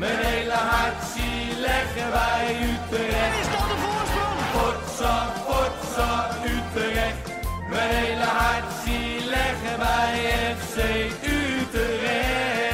[0.00, 3.38] Mijn hele hart zie leggen wij Utrecht.
[3.40, 4.38] Is dat de voorsprong?
[4.54, 5.14] Potsa,
[5.46, 6.10] potsa,
[6.44, 7.24] Utrecht.
[7.70, 10.12] Mijn hele hart zie leggen wij
[10.56, 10.76] FC
[11.24, 12.70] Utrecht.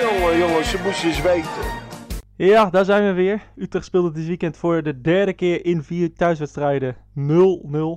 [0.00, 1.64] Jongen, jongens, ze moesten eens weten.
[2.36, 3.42] Ja, daar zijn we weer.
[3.56, 6.98] Utrecht speelde dit weekend voor de derde keer in vier thuiswedstrijden 0-0.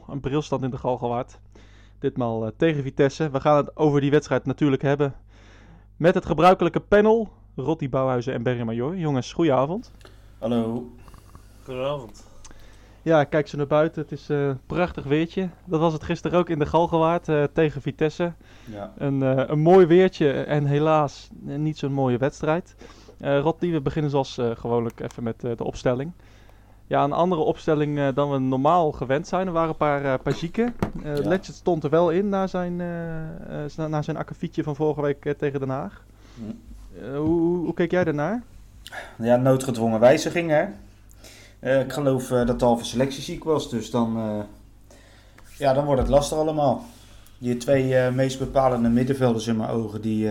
[0.08, 1.40] Een brilstand in de Galgenwaard.
[2.00, 3.30] Ditmaal uh, tegen Vitesse.
[3.30, 5.14] We gaan het over die wedstrijd natuurlijk hebben.
[5.98, 7.42] Met het gebruikelijke panel.
[7.56, 8.98] Rotti Bouwhuizen en Berry Major.
[8.98, 9.92] Jongens, goedenavond.
[10.38, 10.92] Hallo.
[11.64, 12.32] Goedenavond.
[13.02, 14.02] Ja, kijk zo naar buiten.
[14.02, 15.50] Het is een uh, prachtig weertje.
[15.66, 18.34] Dat was het gisteren ook in de Galgenwaard uh, tegen Vitesse.
[18.66, 18.94] Ja.
[18.98, 22.76] Een, een mooi weertje en helaas niet zo'n mooie wedstrijd.
[23.22, 26.12] Uh, Rotti, we beginnen zoals uh, gewoonlijk even met uh, de opstelling.
[26.88, 29.48] Ja, een andere opstelling dan we normaal gewend zijn.
[29.48, 30.76] Er waren een paar, paar zieken.
[31.04, 31.14] Ja.
[31.14, 32.76] Letchert stond er wel in na zijn,
[33.76, 36.04] na zijn akkefietje van vorige week tegen Den Haag.
[36.36, 36.73] Hm.
[37.02, 38.44] Hoe, hoe, hoe, keek jij daarnaar?
[39.18, 40.66] Ja, noodgedwongen wijziging hè.
[41.80, 44.46] ik geloof dat de halve selectie ziek was, dus dan,
[45.58, 46.86] ja, dan wordt het lastig allemaal.
[47.38, 50.30] Die twee meest bepalende middenvelders in mijn ogen, die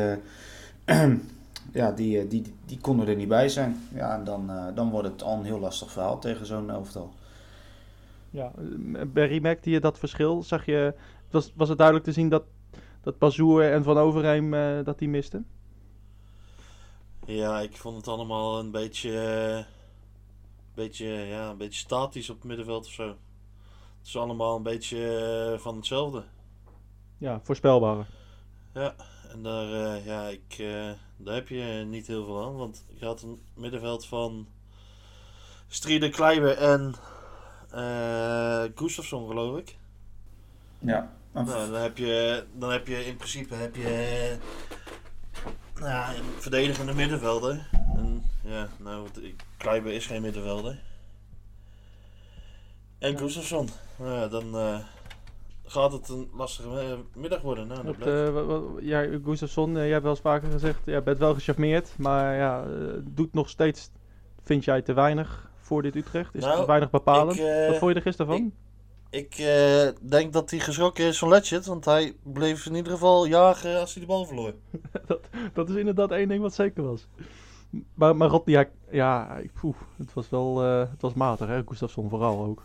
[1.73, 3.77] ja, die, die, die konden er niet bij zijn.
[3.95, 7.13] Ja, en dan, dan wordt het al een heel lastig verhaal tegen zo'n elftal.
[8.33, 8.53] Ja,
[9.07, 10.43] Berry, merkte je dat verschil?
[10.43, 10.95] Zag je,
[11.31, 12.43] was, was het duidelijk te zien dat,
[13.01, 15.47] dat Bazoer en Van Overheim uh, dat die misten?
[17.27, 19.11] Ja, ik vond het allemaal een beetje,
[19.59, 19.65] uh,
[20.75, 23.09] beetje, ja, een beetje statisch op het middenveld of zo.
[23.99, 26.25] Het is allemaal een beetje van hetzelfde.
[27.19, 28.07] Ja, voorspelbaar.
[28.75, 28.95] Ja,
[29.29, 32.57] en daar, uh, ja, ik, uh, daar heb je niet heel veel aan.
[32.57, 34.47] Want je had een middenveld van
[35.69, 36.95] Strieder Kleiber en
[37.75, 39.77] uh, Gustafsson, geloof ik.
[40.79, 41.13] Ja.
[41.33, 44.37] Nou, dan, heb je, dan heb je in principe heb je,
[45.83, 47.69] nou, een verdedigende middenvelder.
[47.73, 49.09] En, ja, nou,
[49.57, 50.79] Kleiber is geen middenvelder.
[52.99, 53.69] En Gustafsson.
[53.97, 54.55] Nou, ja, dan
[55.65, 57.67] gaat het een lastige middag worden.
[57.67, 61.35] Nou, Op de, ja, Gustafsson, jij hebt wel eens vaker gezegd, je ja, bent wel
[61.35, 62.65] gecharmeerd, maar ja,
[63.05, 63.91] doet nog steeds,
[64.43, 66.35] vind jij, te weinig voor dit Utrecht?
[66.35, 67.39] Is nou, het te weinig bepalend?
[67.39, 68.47] Ik, uh, Wat vond je er gisteren van?
[68.47, 68.53] Ik,
[69.13, 69.37] ik
[70.01, 73.93] denk dat hij geschrokken is van Letchert, want hij bleef in ieder geval jagen als
[73.93, 74.55] hij de bal verloor.
[75.07, 75.21] dat,
[75.53, 77.07] dat is inderdaad één ding wat zeker was.
[77.95, 81.63] Maar, maar Rot, ja, ja poeh, het was wel het was matig, hè?
[81.67, 82.63] Gustafsson vooral ook.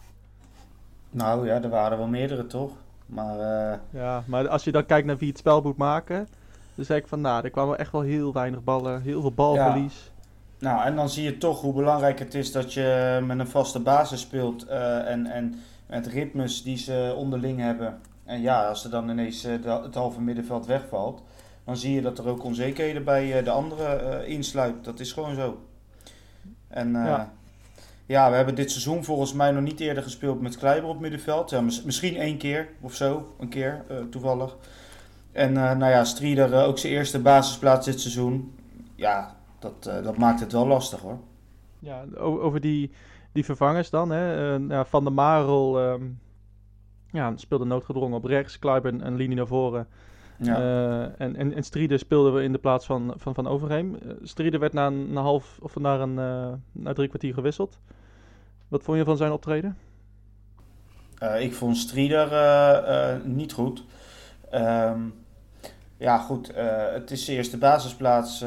[1.09, 2.71] Nou ja, er waren wel meerdere toch?
[3.05, 3.77] Maar, uh...
[3.89, 6.27] Ja, maar als je dan kijkt naar wie het spel moet maken,
[6.75, 10.11] dan zeg ik van nou, er kwamen echt wel heel weinig ballen, heel veel balverlies.
[10.11, 10.15] Ja.
[10.59, 13.79] Nou, en dan zie je toch hoe belangrijk het is dat je met een vaste
[13.79, 17.99] basis speelt uh, en, en met ritmes die ze onderling hebben.
[18.23, 21.23] En ja, als er dan ineens de, het halve middenveld wegvalt,
[21.63, 24.83] dan zie je dat er ook onzekerheden bij de anderen insluit.
[24.83, 25.61] Dat is gewoon zo.
[26.67, 27.31] En ja.
[28.05, 31.49] Ja, we hebben dit seizoen volgens mij nog niet eerder gespeeld met Kleiber op middenveld.
[31.49, 34.55] Ja, misschien één keer of zo, een keer toevallig.
[35.31, 38.55] En nou ja, Strieder ook zijn eerste basisplaats dit seizoen.
[38.95, 41.17] Ja, dat, dat maakt het wel lastig hoor.
[41.79, 42.91] Ja, over die,
[43.37, 44.09] die vervangers dan.
[44.09, 44.55] Hè.
[44.55, 46.19] Ja, Van der Marel um,
[47.11, 49.87] ja, speelde noodgedrongen op rechts, Kleiber een, een linie naar voren.
[50.39, 50.55] Ja.
[51.17, 53.97] en, en, en Strieder speelden we in de plaats van Van, van Overheem.
[54.23, 56.13] Strieder werd na een, na half of na, een,
[56.71, 57.79] na drie kwartier gewisseld.
[58.67, 59.77] Wat vond je van zijn optreden?
[61.23, 63.83] Uh, ik vond Strieder uh, uh, niet goed.
[64.53, 65.13] Um,
[65.97, 66.51] ja, goed.
[66.93, 68.45] het is zijn eerste basisplaats.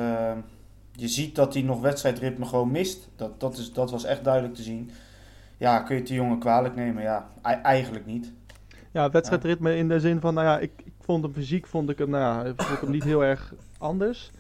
[1.01, 3.09] Je ziet dat hij nog wedstrijdritme gewoon mist.
[3.17, 4.91] Dat, dat, is, dat was echt duidelijk te zien.
[5.57, 7.03] Ja, kun je het die jongen kwalijk nemen?
[7.03, 7.29] Ja,
[7.63, 8.33] eigenlijk niet.
[8.91, 11.99] Ja, wedstrijdritme in de zin van, nou ja, ik, ik vond hem fysiek, vond ik
[11.99, 14.31] hem, nou ja, vond ik hem niet heel erg anders.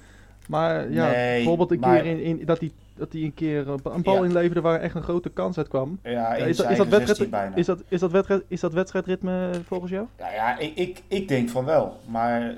[0.49, 2.01] Maar ja, nee, bijvoorbeeld een maar...
[2.01, 4.25] keer in, in, dat hij dat hij een keer een bal ja.
[4.25, 5.99] inleverde waar echt een grote kans uit kwam.
[6.03, 9.91] Ja, is, dat, is, dat wedstrijd, is, dat, is, dat wedstrijd, is dat wedstrijdritme volgens
[9.91, 10.07] jou?
[10.19, 12.01] Ja, ja ik, ik, ik denk van wel.
[12.05, 12.55] Maar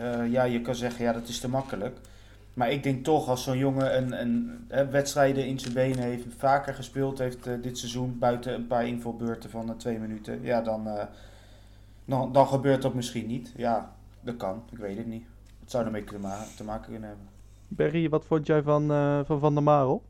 [0.00, 1.96] uh, ja, je kan zeggen, ja, dat is te makkelijk.
[2.54, 6.24] Maar ik denk toch, als zo'n jongen een, een, een, wedstrijden in zijn benen heeft,
[6.36, 10.60] vaker gespeeld heeft uh, dit seizoen, buiten een paar invalbeurten van uh, twee minuten, ja,
[10.60, 10.88] dan,
[12.04, 13.52] dan, dan gebeurt dat misschien niet.
[13.56, 15.24] Ja, dat kan, ik weet het niet.
[15.60, 17.26] Het zou ermee te, ma te maken kunnen hebben.
[17.68, 20.02] Berry, wat vond jij van uh, van, van der Marel?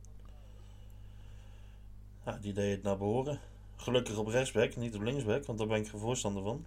[2.25, 3.39] Ja, die deed het naar behoren.
[3.77, 6.65] Gelukkig op rechtsback, niet op linksback, want daar ben ik geen voorstander van.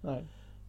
[0.00, 0.24] Nee.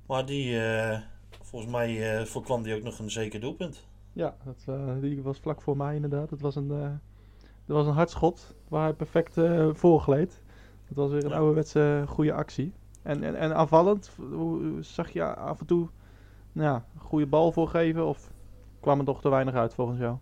[0.05, 0.99] Maar die, uh,
[1.47, 3.87] volgens mij uh, voorkwam die ook nog een zeker doelpunt.
[4.13, 6.29] Ja, dat, die was vlak voor mij inderdaad.
[6.29, 9.33] Het was een, dat was een hardschot waar hij perfect
[9.71, 10.41] voorgleed.
[10.85, 11.35] Het was weer een ja.
[11.35, 12.73] ouderwetse goede actie.
[13.01, 14.11] En, en, en aanvallend,
[14.79, 15.89] zag je af en toe
[16.51, 18.31] nou, een goede bal voorgeven of
[18.79, 20.17] kwam er toch te weinig uit volgens jou?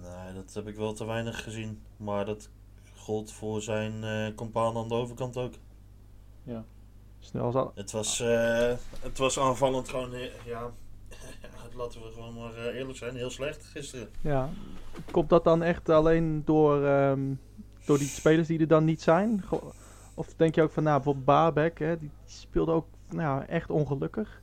[0.00, 1.82] Nee, dat heb ik wel te weinig gezien.
[1.96, 2.50] Maar dat
[2.96, 5.54] gold voor zijn eh compaan aan de overkant ook.
[7.24, 10.20] Snel als Het was, eh, het was aanvallend gewoon, eh,
[10.52, 10.70] ja,
[11.74, 14.08] laten we gewoon maar eh, eerlijk zijn, heel slecht gisteren.
[14.20, 14.48] Ja.
[15.10, 17.20] Komt dat dan echt alleen door, ehm,
[17.84, 19.44] door die spelers die er dan niet zijn?
[20.14, 24.40] Of denk je ook van, nou, bijvoorbeeld Baarbek, hè, die speelde ook nou, echt ongelukkig.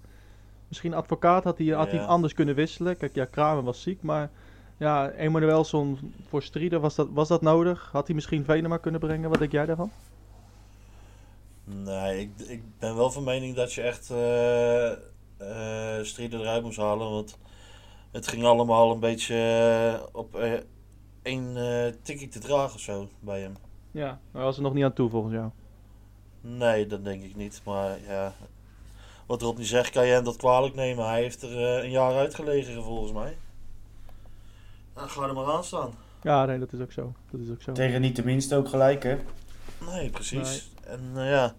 [0.68, 2.06] Misschien advocaat had hij, had hij Ja.
[2.06, 2.98] anders kunnen wisselen.
[2.98, 4.30] Kijk, ja, Kramer was ziek, maar
[4.78, 7.90] ja, Emanuelson voor Strieder, was dat, was dat nodig?
[7.92, 9.30] Had hij misschien Venema kunnen brengen?
[9.30, 9.92] Wat denk jij daarvan?
[11.76, 14.92] Nee, ik, ik ben wel van mening dat je echt eh
[15.38, 17.10] eh Strieder eruit moest halen.
[17.10, 17.38] Want
[18.12, 20.54] het ging allemaal een beetje eh, op eh,
[21.22, 23.56] één eh tikkie te dragen of zo bij hem.
[23.92, 25.50] Ja, maar was er nog niet aan toe volgens jou.
[26.42, 27.62] Nee, dat denk ik niet.
[27.66, 28.34] Maar ja,
[29.26, 31.08] wat Rodney zegt, kan je hem dat kwalijk nemen.
[31.08, 33.38] Hij heeft er een jaar uitgelegen volgens mij.
[34.96, 35.94] Nou, ga er maar aan staan.
[36.22, 37.14] Ja, nee, dat is ook zo.
[37.32, 37.72] Dat is ook zo.
[37.72, 39.18] Tegen niet tenminste ook gelijk, hè?
[39.92, 40.70] Nee, precies.
[40.92, 41.54] En eh, ja,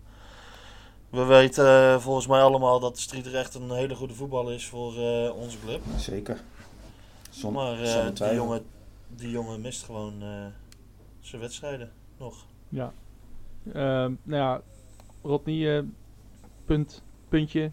[1.10, 4.96] we weten eh, volgens mij allemaal dat de echt een hele goede voetballer is voor
[4.96, 5.80] eh, onze club.
[5.96, 6.40] Zeker.
[7.30, 8.62] Zon, maar eh, zonder die, jongen,
[9.08, 10.28] die jongen mist gewoon eh,
[11.20, 12.46] zijn wedstrijden nog.
[12.68, 12.92] Ja.
[13.72, 14.60] Ehm, nou ja,
[15.22, 15.84] Rodney, eh,
[16.64, 17.70] punt, puntje.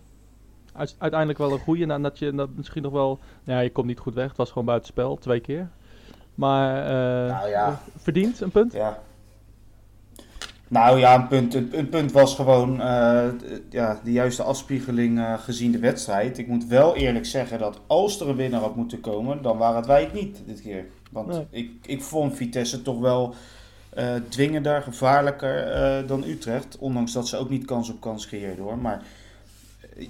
[0.97, 1.85] Uiteindelijk wel een goede.
[1.85, 3.19] Nadat je dat misschien nog wel.
[3.43, 4.27] Nou ja, je komt niet goed weg.
[4.27, 5.69] Het was gewoon buitenspel, twee keer.
[6.35, 7.81] Maar eh Nou ja.
[7.95, 8.73] verdiend een punt?
[8.73, 9.03] Ja.
[10.67, 13.27] Nou ja, een punt, een, punt was gewoon eh,
[13.69, 16.37] ja, de juiste afspiegeling eh, gezien de wedstrijd.
[16.37, 19.75] Ik moet wel eerlijk zeggen dat als er een winnaar had moeten komen, dan waren
[19.75, 20.85] het wij het niet dit keer.
[21.11, 21.47] Want Nee.
[21.49, 23.35] ik, ik vond Vitesse toch wel
[23.89, 26.77] eh, dwingender, gevaarlijker dan Utrecht.
[26.79, 28.77] Ondanks dat ze ook niet kans op kans creëerden hoor.
[28.77, 29.01] Maar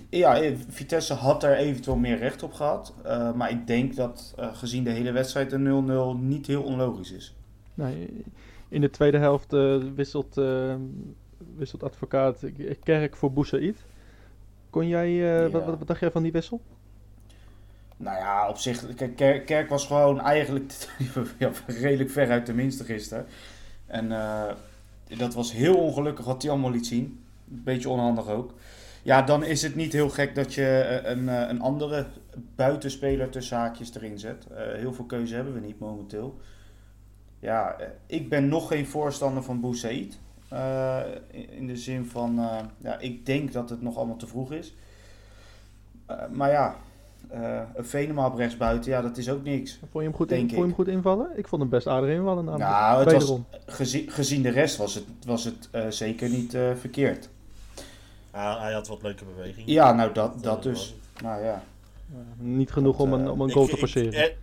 [0.09, 2.93] ja, Vitesse had er eventueel meer recht op gehad.
[3.03, 7.33] Eh, maar ik denk dat gezien de hele wedstrijd een 0-0 niet heel onlogisch is.
[7.73, 8.23] Nee,
[8.69, 10.75] in de tweede helft eh, wisselt, eh,
[11.55, 12.43] wisselt advocaat
[12.83, 13.77] Kerk voor Boussaïd.
[14.69, 15.49] Kon jij, eh, Ja.
[15.49, 16.61] wat, wat, wat dacht jij van die wissel?
[17.97, 20.73] Nou ja, op zich, Kerk, Kerk was gewoon eigenlijk
[21.39, 23.25] ja, redelijk ver uit de minste gisteren.
[23.85, 24.09] En
[25.17, 27.23] dat was heel ongelukkig wat hij allemaal liet zien.
[27.51, 28.53] Een beetje onhandig ook.
[29.03, 32.05] Ja, dan is het niet heel gek dat je een, een andere
[32.55, 34.47] buitenspeler tussen haakjes erin zet.
[34.53, 36.37] Heel veel keuze hebben we niet momenteel.
[37.39, 40.19] Ja, eh, ik ben nog geen voorstander van Boussaïd.
[40.49, 40.99] Eh,
[41.49, 44.75] in, de zin van, eh, ja, ik denk dat het nog allemaal te vroeg is.
[46.31, 46.75] Maar ja,
[47.29, 49.71] eh, een Venema op rechtsbuiten, ja, dat is ook niks.
[49.79, 51.27] Vond je hem goed, in, vond je hem goed invallen?
[51.35, 52.69] Ik vond hem best aardig invallen namelijk.
[52.69, 56.69] Nou, het was, gezien, gezien de rest was het, was het eh, zeker niet eh,
[56.79, 57.29] verkeerd.
[58.31, 59.69] Hij had wat leuke bewegingen.
[59.71, 60.95] Ja, nou dat, dat dus.
[61.21, 61.63] Nou ja.
[62.37, 64.13] Niet genoeg Dat, om een, om een Ik- goal te ik- passeren.
[64.23, 64.35] Ik,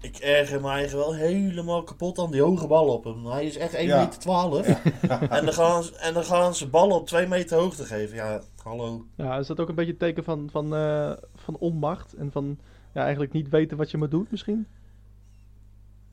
[0.00, 3.26] ik erger me eigenlijk wel helemaal kapot aan die hoge bal op hem.
[3.26, 4.00] Hij is echt 1,12 Ja.
[4.04, 4.18] meter.
[4.18, 4.66] 12.
[5.30, 8.16] En, dan gaan ze, en dan gaan ze ballen op 2 meter hoogte geven.
[8.16, 9.04] Ja, hallo.
[9.16, 12.58] Ja, is dat ook een beetje een teken van, van, eh, van onmacht en van
[12.94, 14.66] ja, eigenlijk niet weten wat je moet doen misschien?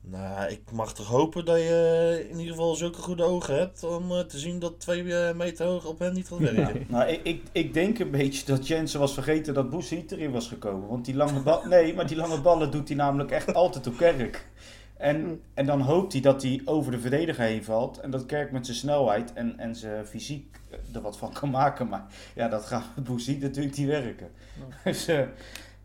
[0.08, 4.12] Nou, ik mag toch hopen dat je in ieder geval zulke goede ogen hebt om
[4.12, 6.74] eh, te zien dat 2 meter hoog op hem niet gaat werken.
[6.74, 6.86] Nee.
[6.88, 10.48] Nou, ik, ik, ik denk een beetje dat Jensen was vergeten dat Boesiet erin was
[10.48, 10.88] gekomen.
[10.88, 13.96] Want die lange bal, nee, maar die lange ballen doet hij namelijk echt altijd op
[13.96, 14.48] Kerk.
[14.96, 17.98] En, en dan hoopt hij dat hij over de verdediger heen valt.
[17.98, 20.60] En dat Kerk met zijn snelheid en, en zijn fysiek
[20.92, 21.88] er wat van kan maken.
[21.88, 24.28] Maar ja, dat gaat met Boesiet natuurlijk niet werken.
[24.84, 25.20] Dus eh,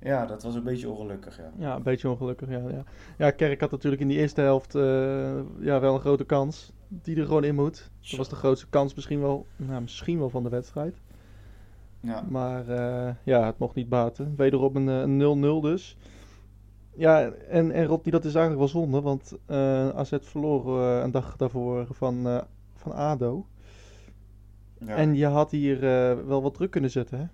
[0.01, 1.51] ja, dat was een beetje ongelukkig, ja.
[1.58, 2.50] Ja, een beetje ongelukkig.
[2.50, 2.84] Ja, ja.
[3.17, 6.72] ja Kerk had natuurlijk in die eerste helft eh, ja, wel een grote kans.
[6.88, 7.89] Die er gewoon in moet.
[8.01, 10.96] Dat was de grootste kans misschien wel, nou, misschien wel van de wedstrijd.
[12.00, 12.24] ja.
[12.29, 14.34] Maar eh, ja, het mocht niet baten.
[14.36, 15.98] Wederom een, eh, een 0-0 dus.
[16.96, 19.01] Ja, en, en Rodney, dat is eigenlijk wel zonde.
[19.01, 22.41] Want eh AZ verloor eh, een dag daarvoor van, eh,
[22.75, 23.46] van ADO.
[24.79, 24.96] ja.
[24.96, 27.25] En je had hier eh, wel wat druk kunnen zetten, hè?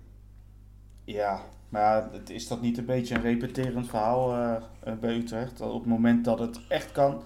[1.04, 5.14] Ja, maar ja, het- is dat niet een beetje een repeterend verhaal eh, eh, bij
[5.16, 5.58] Utrecht?
[5.58, 7.22] Dat op het moment dat het echt kan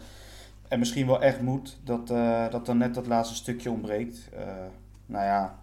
[0.68, 4.28] en misschien wel echt moet, dat, eh, dat dan net dat laatste stukje ontbreekt.
[5.06, 5.54] Nou ja,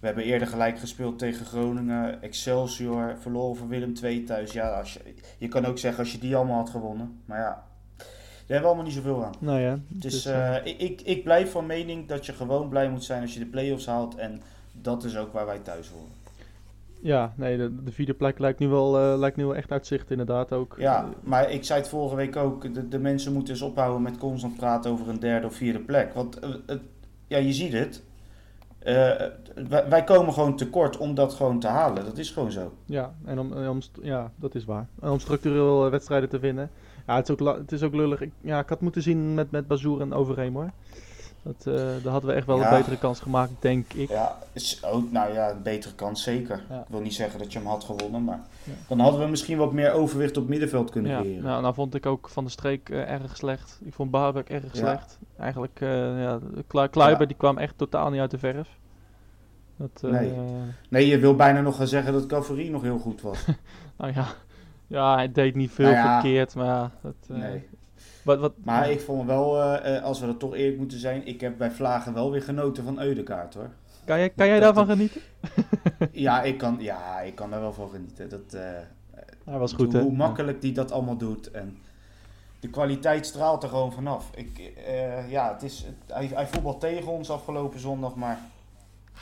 [0.00, 4.52] we hebben eerder gelijk gespeeld tegen Groningen, Excelsior, verloren van Willem II thuis.
[4.52, 5.00] Ja, als je,
[5.38, 7.20] je kan ook zeggen als je die allemaal had gewonnen.
[7.24, 7.62] Maar ja,
[7.96, 8.06] daar
[8.46, 9.34] hebben we allemaal niet zoveel aan.
[9.38, 9.78] Nou ja.
[9.88, 10.26] Dus
[10.64, 13.46] ik, ik, ik blijf van mening dat je gewoon blij moet zijn als je de
[13.46, 14.14] play-offs haalt.
[14.16, 14.42] En
[14.72, 16.12] dat is ook waar wij thuis horen.
[17.00, 19.86] Ja, nee, de, de vierde plek lijkt nu, wel, eh, lijkt nu wel echt uit
[19.86, 20.74] zicht inderdaad ook.
[20.78, 22.74] Ja, maar ik zei het vorige week ook.
[22.74, 26.14] De, de mensen moeten eens ophouden met constant praten over een derde of vierde plek.
[26.14, 26.76] Want eh,
[27.26, 28.02] ja, je ziet het.
[28.78, 28.94] Eh,
[29.68, 32.04] wij, wij komen gewoon tekort om dat gewoon te halen.
[32.04, 32.72] Dat is gewoon zo.
[32.84, 34.88] Ja, en om, om ja, dat is waar.
[35.00, 36.70] En om structureel wedstrijden te winnen.
[37.06, 38.20] Ja, het is ook, het is ook lullig.
[38.20, 40.70] Ik, ja, ik had moeten zien met, met Bazoer en Overeem hoor.
[41.42, 42.70] Dat, eh, daar hadden we echt wel Ja.
[42.72, 44.08] een betere kans gemaakt, denk ik.
[44.08, 46.62] Ja, is ook, nou ja, een betere kans zeker.
[46.68, 46.78] Ja.
[46.80, 48.72] Ik wil niet zeggen dat je hem had gewonnen, maar Ja.
[48.88, 51.44] dan hadden we misschien wat meer overwicht op middenveld kunnen Ja, creëren.
[51.44, 53.78] nou, nou vond ik ook Van de Streek eh, erg slecht.
[53.84, 55.18] Ik vond Babek erg slecht.
[55.38, 55.88] Eigenlijk, eh
[56.22, 57.26] ja, Klu- Kluiber Ja.
[57.26, 58.68] die kwam echt totaal niet uit de verf.
[59.76, 60.32] Dat, Nee.
[60.88, 63.44] Nee, je wil bijna nog gaan zeggen dat Cavarie nog heel goed was.
[63.98, 64.26] nou ja,
[64.86, 67.68] ja, hij deed niet veel Nou verkeerd, maar ja, dat, Nee.
[68.28, 71.26] Wat, wat, Maar ik vond wel, eh, eh, als we dat toch eerlijk moeten zijn,
[71.26, 73.70] ik heb bij Vlagen wel weer genoten van Eudekaart hoor.
[74.04, 75.20] kan jij, kan jij dat- daarvan genieten?
[76.12, 78.28] Ja, ik kan, ja, ik kan daar wel van genieten.
[78.28, 78.52] Dat,
[79.44, 80.02] Hij was goed, hoe, hè?
[80.02, 81.50] hoe makkelijk die dat allemaal doet.
[81.50, 81.78] En
[82.60, 84.30] de kwaliteit straalt er gewoon vanaf.
[84.34, 84.72] Ik,
[85.28, 88.38] ja, het is, hij, hij voetbalt tegen ons afgelopen zondag, maar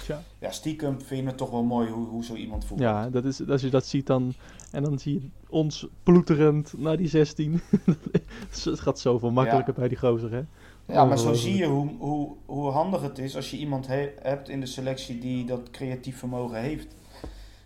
[0.07, 0.23] Ja.
[0.39, 2.91] ja, stiekem vind je het toch wel mooi hoe, hoe zo iemand voetbalt.
[2.91, 4.35] Ja, dat is, als je dat ziet dan...
[4.73, 7.61] En dan zie je ons ploeterend naar die 16.
[8.65, 10.37] het gaat zoveel makkelijker bij die gozer, hè?
[10.37, 11.39] Ja, maar zo Ongelooflijk.
[11.39, 14.67] zie je hoe, hoe, hoe handig het is als je iemand he- hebt in de
[14.67, 16.95] selectie die dat creatief vermogen heeft.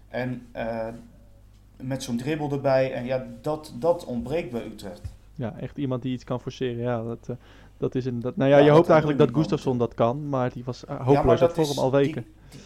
[0.08, 0.88] En eh,
[1.76, 2.92] met zo'n dribbel erbij.
[2.92, 5.02] En ja, dat, dat ontbreekt bij Utrecht.
[5.34, 6.82] Ja, echt iemand die iets kan forceren.
[6.82, 7.36] Ja, dat, eh,
[7.80, 8.36] dat is inderdaad...
[8.36, 10.28] Nou ja, Ja, je hoopt eigenlijk dat Gustafsson dat kan.
[10.28, 12.22] Maar die was eh, Ja, maar hopeloos uit dat vorm is- al weken.
[12.22, 12.60] die- die-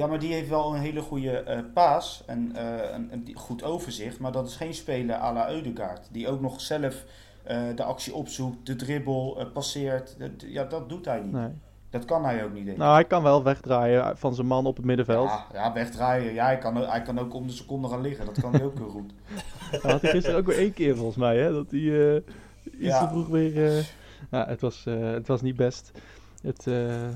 [0.00, 3.62] ja, maar die heeft wel een hele goede eh, paas en eh, een, een goed
[3.62, 4.18] overzicht.
[4.18, 6.08] Maar dat is geen speler à la Eudegaard.
[6.12, 7.04] Die ook nog zelf
[7.74, 10.14] de actie opzoekt, de dribbel passeert.
[10.18, 11.32] Dat- ja, dat doet hij niet.
[11.32, 11.48] Nee.
[11.90, 12.76] Dat kan hij ook niet.
[12.76, 15.28] Nou, hij kan wel wegdraaien van zijn man op het middenveld.
[15.28, 16.32] Ja, ja, wegdraaien.
[16.34, 18.26] Ja, hij kan, ook- hij kan ook om de seconde gaan liggen.
[18.26, 19.10] Dat kan hij ook heel goed.
[19.70, 21.52] Dat had hij gisteren ook weer één keer volgens mij, hè?
[21.52, 21.80] Dat hij
[22.64, 23.00] iets Ja.
[23.06, 23.84] te vroeg weer...
[24.30, 25.92] ja, het was, eh, het was niet best.
[26.42, 27.08] Het, eh,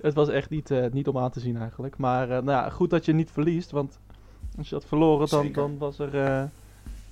[0.00, 1.96] het was echt niet, eh, niet om aan te zien eigenlijk.
[1.96, 3.98] Maar nou ja, goed dat je niet verliest, want
[4.58, 5.62] als je had verloren, dan, Zeker.
[5.62, 6.16] dan was er...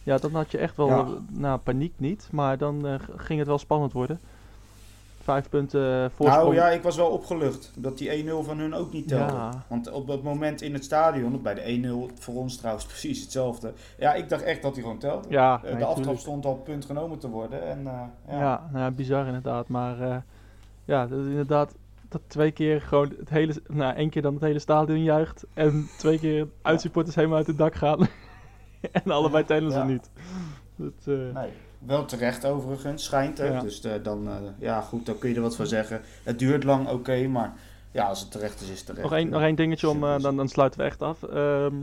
[0.02, 0.88] ja, dan had je echt wel...
[0.88, 1.06] Ja.
[1.30, 4.20] nou, paniek niet, maar dan ging het wel spannend worden.
[5.26, 6.42] Vijf punten eh, voorsprong.
[6.42, 9.32] Nou ja, ik was wel opgelucht dat die 1-0 van hun ook niet telde.
[9.32, 9.64] Ja.
[9.68, 13.72] Want op dat moment in het stadion, bij de 1-0, voor ons trouwens precies hetzelfde.
[13.98, 15.28] Ja, ik dacht echt dat hij gewoon telde.
[15.28, 16.20] Ja, Eh, nee, de aftrap tuurlijk.
[16.20, 17.66] stond al punt genomen te worden.
[17.66, 18.68] En, eh, Ja, ja.
[18.72, 19.68] nou ja, bizar inderdaad.
[19.68, 20.24] Maar
[20.84, 21.74] ja, dat is inderdaad
[22.08, 25.88] dat twee keer gewoon het hele, nou één keer dan het hele stadion juicht en
[25.98, 27.98] twee keer uitsupporters helemaal uit het dak gaan.
[29.04, 30.10] en allebei tellen ze niet.
[30.76, 33.52] Dat, Nee, wel terecht overigens, schijnt het.
[33.52, 33.60] Ja.
[33.60, 36.00] Dus eh, dan, eh, ja goed, dan kun je er wat van zeggen.
[36.22, 37.52] Het duurt lang, oké, maar
[37.90, 39.02] ja, als het terecht is, is het terecht.
[39.02, 41.22] nog, één, nog één dingetje om, eh, dan, dan sluiten we echt af.
[41.22, 41.74] Ehm,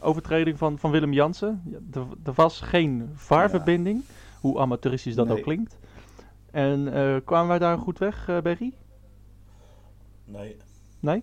[0.00, 1.62] overtreding van, van Willem Jansen.
[1.70, 4.02] Ja, er, er was geen VAR-verbinding,
[4.40, 5.36] hoe amateuristisch dat Nee.
[5.36, 5.78] ook klinkt.
[6.50, 8.72] En eh, kwamen wij daar goed weg, eh Berry?
[10.24, 10.56] Nee.
[11.00, 11.22] Nee?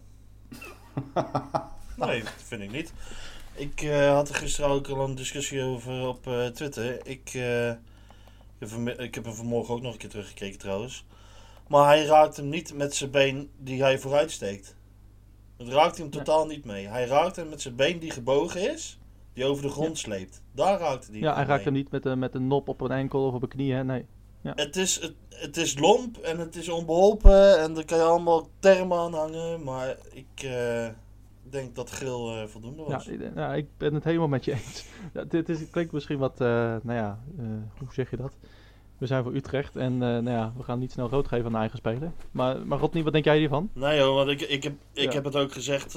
[1.97, 2.93] Nee, dat vind ik niet.
[3.55, 7.07] Ik eh, had er gisteren ook al een discussie over op eh, Twitter.
[7.07, 7.71] Ik, eh,
[8.97, 11.05] ik heb hem- vanmorgen ook nog een keer teruggekeken trouwens.
[11.67, 14.75] Maar hij raakt hem niet met zijn been die hij vooruit steekt.
[15.57, 16.87] Het raakt hem totaal niet mee.
[16.87, 18.99] Hij raakt hem met zijn been die gebogen is,
[19.33, 20.41] die over de grond sleept.
[20.51, 21.45] Daar raakte hij Ja, hij mee.
[21.47, 23.73] raakt hem niet met, een met een nop op een enkel of op een knie,
[23.73, 23.83] hè?
[23.83, 24.05] Nee.
[24.41, 28.47] Het is, het, het is lomp en het is onbeholpen en daar kan je allemaal
[28.59, 29.63] termen aan hangen.
[29.63, 30.87] Maar ik eh,
[31.51, 33.07] denk dat Gril eh, voldoende Ja, was.
[33.07, 34.85] ik- nou, ik ben het helemaal met je eens.
[35.13, 36.47] Ja, dit is, klinkt misschien wat, eh,
[36.81, 37.45] nou ja, eh,
[37.77, 38.37] hoe zeg je dat?
[38.97, 41.57] We zijn voor Utrecht en nou ja, we gaan niet snel rood geven aan de
[41.57, 42.11] eigen speler.
[42.31, 43.69] Maar, maar Rodney, wat denk jij hiervan?
[43.73, 45.11] Nee joh, want ik, ik, heb, ik Ja.
[45.11, 45.91] heb het ook gezegd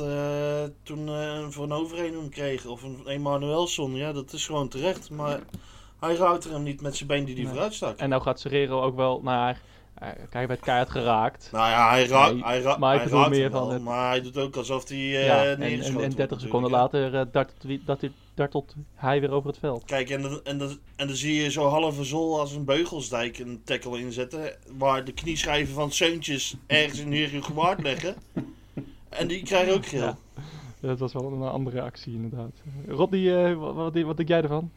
[0.83, 1.09] toen
[1.52, 2.66] voor een overeen hem kreeg.
[2.66, 3.95] Of een Emanuelson.
[3.95, 5.11] Ja, dat is gewoon terecht.
[5.11, 5.40] Maar
[6.00, 7.52] hij raakte hem niet met zijn been die hij Nee.
[7.52, 7.99] vooruit stak.
[7.99, 9.57] En nou gaat Serrero ook wel, ja, eh,
[10.00, 11.49] kijk, hij werd keihard geraakt.
[11.52, 14.09] Nou ja, hij, raakt Nee, hij, ra maar hij meer hem van wel, het- Maar
[14.09, 17.26] hij doet ook alsof hij eh ja, en, en, en wordt 30 seconden later eh,
[17.33, 19.85] dartelt, dat hij- dartelt hij weer over het veld.
[19.85, 20.61] Kijk, en dan, en,
[20.97, 24.52] en dan zie je zo halve zol als een beugelsdijk een tackle inzetten.
[24.78, 28.14] Waar de knieschijven van Seuntjes ergens in Heerlijk gewaard leggen.
[29.09, 30.00] En die krijgen ook geel.
[30.00, 30.16] Ja.
[30.80, 32.52] Dat was wel een andere actie inderdaad.
[32.88, 34.71] Rodney, eh, wat, wat, wat denk jij ervan?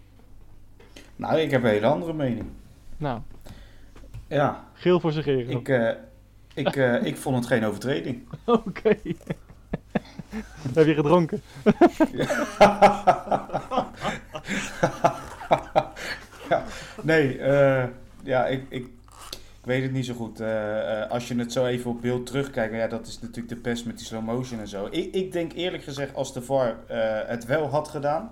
[1.16, 2.46] Nou, ik heb een hele andere mening.
[2.98, 3.20] Nou,
[4.34, 5.50] Ja, geel voor Serrero.
[5.50, 5.90] ik, eh,
[6.54, 8.28] ik, eh, ik vond het geen overtreding.
[8.46, 8.98] Oké.
[10.74, 11.42] Heb je gedronken?
[17.02, 17.84] Nee, eh,
[18.24, 18.86] ja, ik, ik,
[19.30, 20.42] ik weet het niet zo goed.
[21.10, 23.98] Als je het zo even op beeld terugkijkt, ja, dat is natuurlijk de pest met
[23.98, 24.88] die slow motion en zo.
[24.92, 26.78] Ik, ik denk eerlijk gezegd, als de VAR
[27.28, 28.32] het wel had gedaan,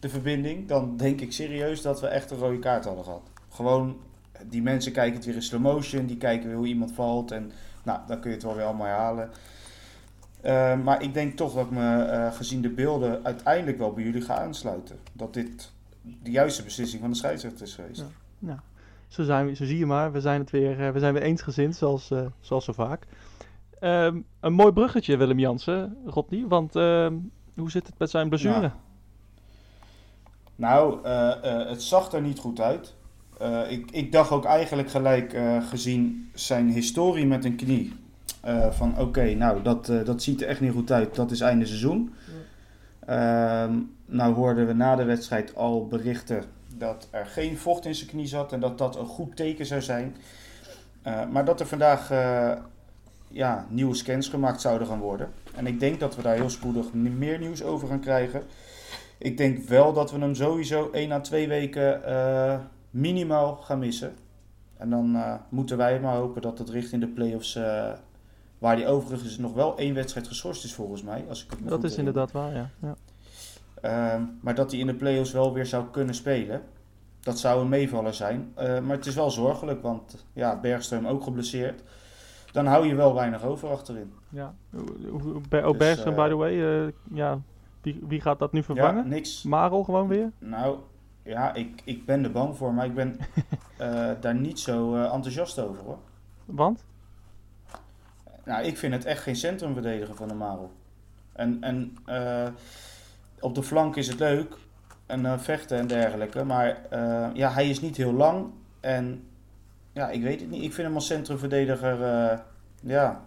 [0.00, 3.30] de verbinding, dan denk ik serieus dat we echt een rode kaart hadden gehad.
[3.48, 4.00] Gewoon,
[4.48, 7.52] die mensen kijken het weer in slow motion, die kijken weer hoe iemand valt en
[7.82, 9.30] nou, dan kun je het wel weer allemaal herhalen.
[10.40, 14.20] Eh, maar ik denk toch dat me, eh, gezien de beelden, uiteindelijk wel bij jullie
[14.20, 14.98] ga aansluiten.
[15.12, 15.72] Dat dit
[16.22, 18.00] de juiste beslissing van de scheidsrechter is geweest.
[18.00, 18.06] Ja.
[18.38, 18.58] Nou,
[19.08, 21.22] zo, zijn we, zo zie je maar, we zijn het weer, eh, we zijn weer
[21.22, 23.06] eensgezind, zoals, zoals zo vaak.
[23.80, 27.14] Ehm, een mooi bruggetje, Willem Jansen, Rodney, want ehm,
[27.54, 28.70] hoe zit het met zijn blessure?
[30.56, 32.94] Nou, eh, het zag er niet goed uit.
[33.38, 37.92] Eh, ik, ik dacht ook eigenlijk gelijk, eh, gezien zijn historie met een knie,
[38.40, 41.66] eh, van oké, nou dat, dat ziet er echt niet goed uit, dat is einde
[41.66, 42.14] seizoen.
[43.06, 46.44] Ehm, nou hoorden we na de wedstrijd al berichten
[46.76, 49.82] dat er geen vocht in zijn knie zat en dat dat een goed teken zou
[49.82, 50.16] zijn.
[51.30, 52.12] Maar dat er vandaag
[53.28, 55.28] ja, nieuwe scans gemaakt zouden gaan worden.
[55.54, 58.42] En ik denk dat we daar heel spoedig meer nieuws over gaan krijgen.
[59.18, 62.00] Ik denk wel dat we hem sowieso 1 à 2 weken
[62.92, 64.14] minimaal gaan missen.
[64.76, 67.92] En dan eh, moeten wij maar hopen dat het richting de play-offs, eh,
[68.58, 71.24] waar die overigens nog wel één wedstrijd geschorst is volgens mij.
[71.28, 72.70] Als ik het Dat is inderdaad waar, ja.
[72.78, 72.94] ja.
[73.80, 76.62] Ehm, maar dat hij in de play-offs wel weer zou kunnen spelen.
[77.20, 78.52] Dat zou een meevaller zijn.
[78.54, 81.82] Eh, maar het is wel zorgelijk, want ja, Bergström ook geblesseerd.
[82.52, 84.12] Dan hou je wel weinig over achterin.
[84.28, 84.54] ja.
[85.48, 86.54] Be- oh, Dus, Bergström, by the way,
[87.12, 87.38] ja,
[87.82, 89.08] wie, wie gaat dat nu Ja, vervangen?
[89.08, 89.42] niks.
[89.42, 90.30] Marel gewoon weer?
[90.38, 90.76] Nou,
[91.22, 93.18] ja, ik, ik ben er bang voor, maar ik ben
[93.76, 95.98] eh, daar niet zo eh, enthousiast over hoor.
[96.44, 96.84] Want?
[98.44, 100.72] Nou, ik vind het echt geen centrumverdediger van de Marel.
[101.32, 102.48] En, en eh,
[103.40, 104.56] op de flank is het leuk.
[105.06, 106.44] En vechten en dergelijke.
[106.44, 106.80] Maar
[107.34, 108.46] ja, hij is niet heel lang.
[108.80, 109.24] En
[109.92, 110.62] ja, ik weet het niet.
[110.62, 111.98] Ik vind hem als centrumverdediger.
[112.80, 113.24] ja.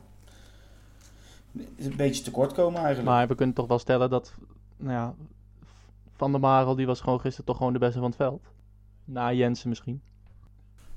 [1.78, 3.08] Een beetje tekort komen eigenlijk.
[3.08, 4.34] Maar we kunnen toch wel stellen dat,
[4.78, 5.14] nou ja,
[6.16, 8.42] Van der Marel, die was gewoon gisteren toch gewoon de beste van het veld.
[9.06, 10.02] Na Jensen misschien.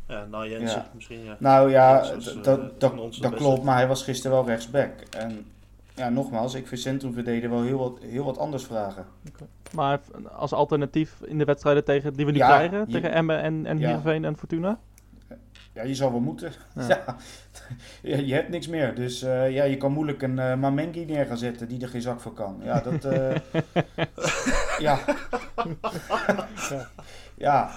[0.08, 0.86] Ja, nou Jensen Ja.
[0.94, 1.36] misschien, ja.
[1.38, 3.30] Nou ja, eh, dat, beste.
[3.36, 3.62] klopt.
[3.62, 4.92] Maar hij was gisteren wel rechtsback.
[5.16, 5.46] En
[5.94, 9.06] ja, nogmaals, ik vind centrumverdediger wel heel wat, heel wat anders vragen.
[9.74, 10.00] Maar
[10.36, 13.66] als alternatief in de wedstrijden tegen, die we nu Ja, krijgen, je- tegen Emmen en,
[13.66, 13.86] en Ja.
[13.86, 14.78] Heerenveen en Fortuna.
[15.78, 16.52] Ja, je zal wel moeten.
[16.88, 17.04] Ja.
[18.02, 18.16] Ja.
[18.16, 18.94] Je hebt niks meer.
[18.94, 22.02] Dus eh, ja, je kan moeilijk een eh Mamengi neer gaan zetten die er geen
[22.02, 22.60] zak voor kan.
[22.64, 23.04] Ja, dat...
[23.04, 23.34] eh,
[24.86, 24.98] ja.
[27.34, 27.70] ja.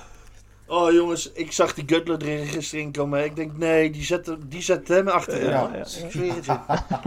[0.68, 3.24] Oh jongens, ik zag die Gutler er gisteren in komen.
[3.26, 5.50] Ik denk, nee, die zet, die zet hem achterin.
[5.50, 5.70] Ja.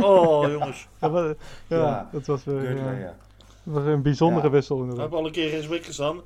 [0.00, 0.88] Oh jongens.
[1.00, 1.34] Ja, maar- ja,
[1.76, 2.08] Ja.
[2.12, 3.14] dat was weer Gutler, ja, ja.
[3.62, 4.52] dat was een bijzondere Ja.
[4.52, 5.02] wissel We inderdaad.
[5.04, 6.20] hebben al een keer in Zwick gestaan.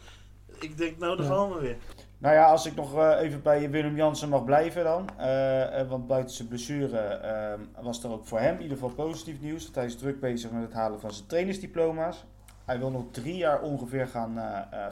[0.60, 1.32] Ik denk, nou, daar Ja.
[1.34, 1.76] gaan we weer.
[2.18, 5.08] Nou ja, als ik nog eh, even bij Willem Jansen mag blijven dan.
[5.16, 8.94] eh, eh, want buiten zijn blessure eh, was er ook voor hem in ieder geval
[8.94, 9.62] positief nieuws.
[9.62, 12.24] Want hij is druk bezig met het halen van zijn trainersdiploma's.
[12.64, 14.38] Hij wil nog drie jaar ongeveer gaan,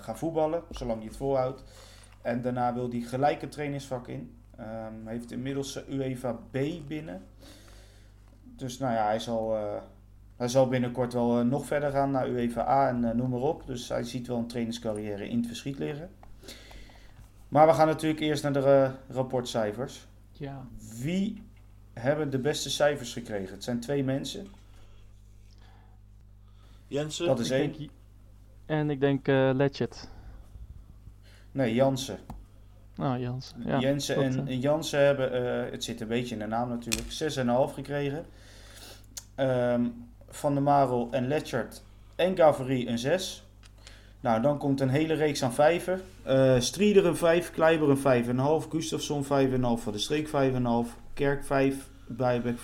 [0.00, 1.64] gaan voetballen, zolang hij het volhoudt.
[2.22, 4.36] En daarna wil hij gelijk een trainingsvak in.
[4.56, 6.58] Ehm, Hij heeft inmiddels UEFA B
[6.88, 7.22] binnen.
[8.42, 9.56] Dus nou ja, hij zal,
[10.36, 13.66] hij zal binnenkort wel nog verder gaan naar UEFA A en noem maar op.
[13.66, 16.10] Dus hij ziet wel een trainingscarrière in het verschiet liggen.
[17.48, 20.06] Maar we gaan natuurlijk eerst naar de eh, rapportcijfers.
[20.32, 20.66] Ja.
[21.00, 21.42] Wie
[21.92, 23.54] hebben de beste cijfers gekregen?
[23.54, 24.46] Het zijn twee mensen.
[26.86, 27.26] Jensen.
[27.26, 27.72] Dat is Ik één.
[27.78, 27.90] denk-
[28.66, 30.08] en ik denk eh Letchet.
[31.52, 32.18] Nee, Jansen.
[32.94, 33.54] Nou, Jans.
[33.64, 35.32] Ja, Jensen en, en Jansen hebben,
[35.66, 38.26] eh, het zit een beetje in de naam natuurlijk, 6,5 gekregen.
[39.34, 39.84] Ehm,
[40.28, 41.82] Van der Marel en Letchert
[42.16, 43.45] en Gavary een 6.
[44.20, 46.00] Nou, dan komt een hele reeks aan vijven.
[46.22, 47.96] Eh Strieder een 5, Kleiber een
[48.62, 49.28] 5,5, Gustafsson 5,5,
[49.82, 50.32] Van de Streek 5,5,
[51.14, 52.62] Kerk 5, Bijbeck 5,5.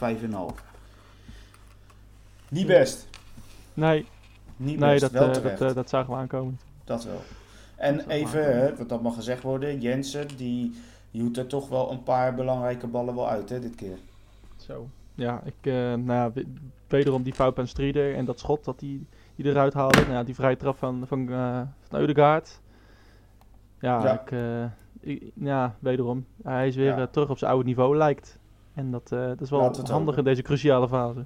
[2.48, 3.08] Niet best.
[3.74, 4.06] Nee,
[4.56, 6.58] Niet nee best, dat, wel eh, dat, eh, dat zagen we aankomen.
[6.84, 7.20] Dat wel.
[7.76, 10.74] En Dat even, hè, want dat mag gezegd worden, Jensen, die
[11.10, 13.96] hield er toch wel een paar belangrijke ballen wel uit, hè, dit keer.
[14.56, 14.88] Zo.
[15.14, 16.46] Ja, ik, nou ja, we-
[16.88, 19.06] wederom die fout aan Strieder en dat schot dat hij die
[19.44, 20.00] eruit haalde.
[20.00, 22.60] Nou ja, die vrije trap van, van, eh van Eudegaard.
[23.80, 24.20] Ja, Ja.
[24.20, 24.64] Ik, eh,
[25.12, 26.26] ik- ja, wederom.
[26.42, 26.98] Hij is weer Ja.
[26.98, 28.38] eh, terug op zijn oude niveau, lijkt.
[28.74, 31.24] En dat, eh, dat is wel handig in deze cruciale fase.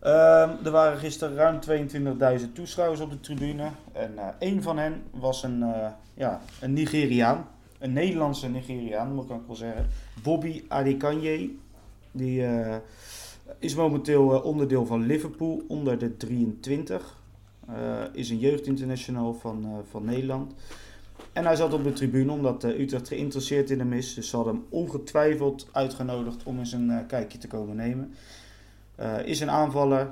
[0.00, 3.68] Ehm, er waren gisteren ruim 22.000 toeschouwers op de tribune.
[3.92, 7.46] En eh één van hen was een, eh, ja, een Nigeriaan.
[7.78, 9.86] Een Nederlandse Nigeriaan, moet ik ook wel zeggen.
[10.22, 11.56] Bobby Adekanye.
[12.12, 12.76] Die eh,
[13.58, 17.16] is momenteel eh, onderdeel van Liverpool onder de 23.
[17.68, 20.54] Eh, is een jeugdinternational van, eh, van Nederland.
[21.32, 24.14] En hij zat op de tribune omdat eh, Utrecht geïnteresseerd in hem is.
[24.14, 28.14] Dus ze hadden hem ongetwijfeld uitgenodigd om eens een kijkje te komen nemen.
[29.24, 30.10] Is een aanvaller.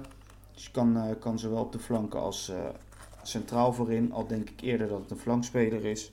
[0.55, 2.53] Dus kan, kan zowel op de flanken als
[3.23, 4.13] centraal voorin.
[4.13, 6.13] Al denk ik eerder dat het een flankspeler is.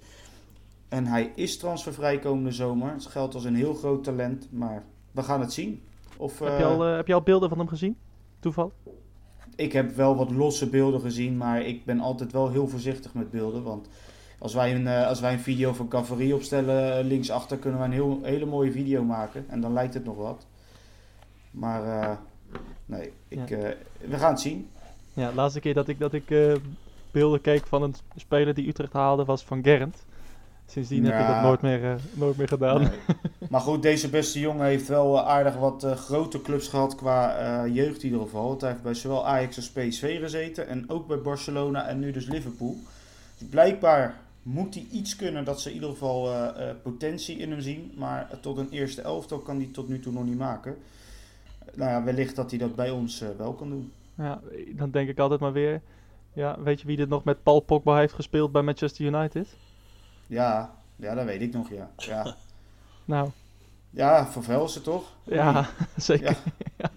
[0.87, 2.91] En hij is transfervrij komende zomer.
[2.91, 4.47] Het geldt als een heel groot talent.
[4.51, 5.83] Maar we gaan het zien.
[6.17, 7.97] Of, heb, je al, heb je al beelden van hem gezien?
[8.39, 8.73] Toeval?
[9.57, 11.37] Ik heb wel wat losse beelden gezien.
[11.37, 13.63] Maar ik ben altijd wel heel voorzichtig met beelden.
[13.63, 13.87] Want
[14.39, 17.87] Als wij een, eh, als wij een video van Cavalerie opstellen eh, linksachter, kunnen wij
[17.87, 19.45] een heel, hele mooie video maken.
[19.47, 20.47] En dan lijkt het nog wat.
[21.51, 22.17] Maar eh,
[22.85, 23.47] nee, ik,
[23.99, 24.69] we gaan het zien.
[25.13, 26.59] Ja, de laatste keer dat ik, dat ik
[27.11, 30.05] beelden keek van een speler die Utrecht haalde was van Gerrand.
[30.69, 32.81] Sindsdien heb ik dat nooit meer, eh, nooit meer gedaan.
[32.81, 32.89] Nee.
[33.49, 37.67] Maar goed, deze beste jongen heeft wel eh, aardig wat eh, grote clubs gehad qua
[37.67, 38.47] jeugd in ieder geval.
[38.47, 42.11] Want hij heeft bij zowel Ajax als PSV gezeten en ook bij Barcelona en nu
[42.11, 42.77] dus Liverpool.
[43.37, 46.29] Dus blijkbaar moet hij iets kunnen dat ze in ieder geval
[46.83, 47.93] potentie in hem zien.
[47.95, 50.75] Maar tot een eerste elftal kan hij tot nu toe nog niet maken.
[51.73, 53.91] Nou ja, wellicht dat hij dat bij ons wel kan doen.
[54.15, 54.41] Ja,
[54.75, 55.81] dan denk ik altijd maar weer.
[56.33, 59.47] Ja, weet je wie dit nog met Paul Pogba heeft gespeeld bij Manchester United?
[60.27, 61.89] Ja, ja dat weet ik nog, ja.
[61.97, 62.35] Ja,
[63.05, 63.29] Nou,
[63.89, 65.03] ja Van Velsen toch?
[65.23, 66.37] ja, zeker.
[66.77, 66.89] Ja.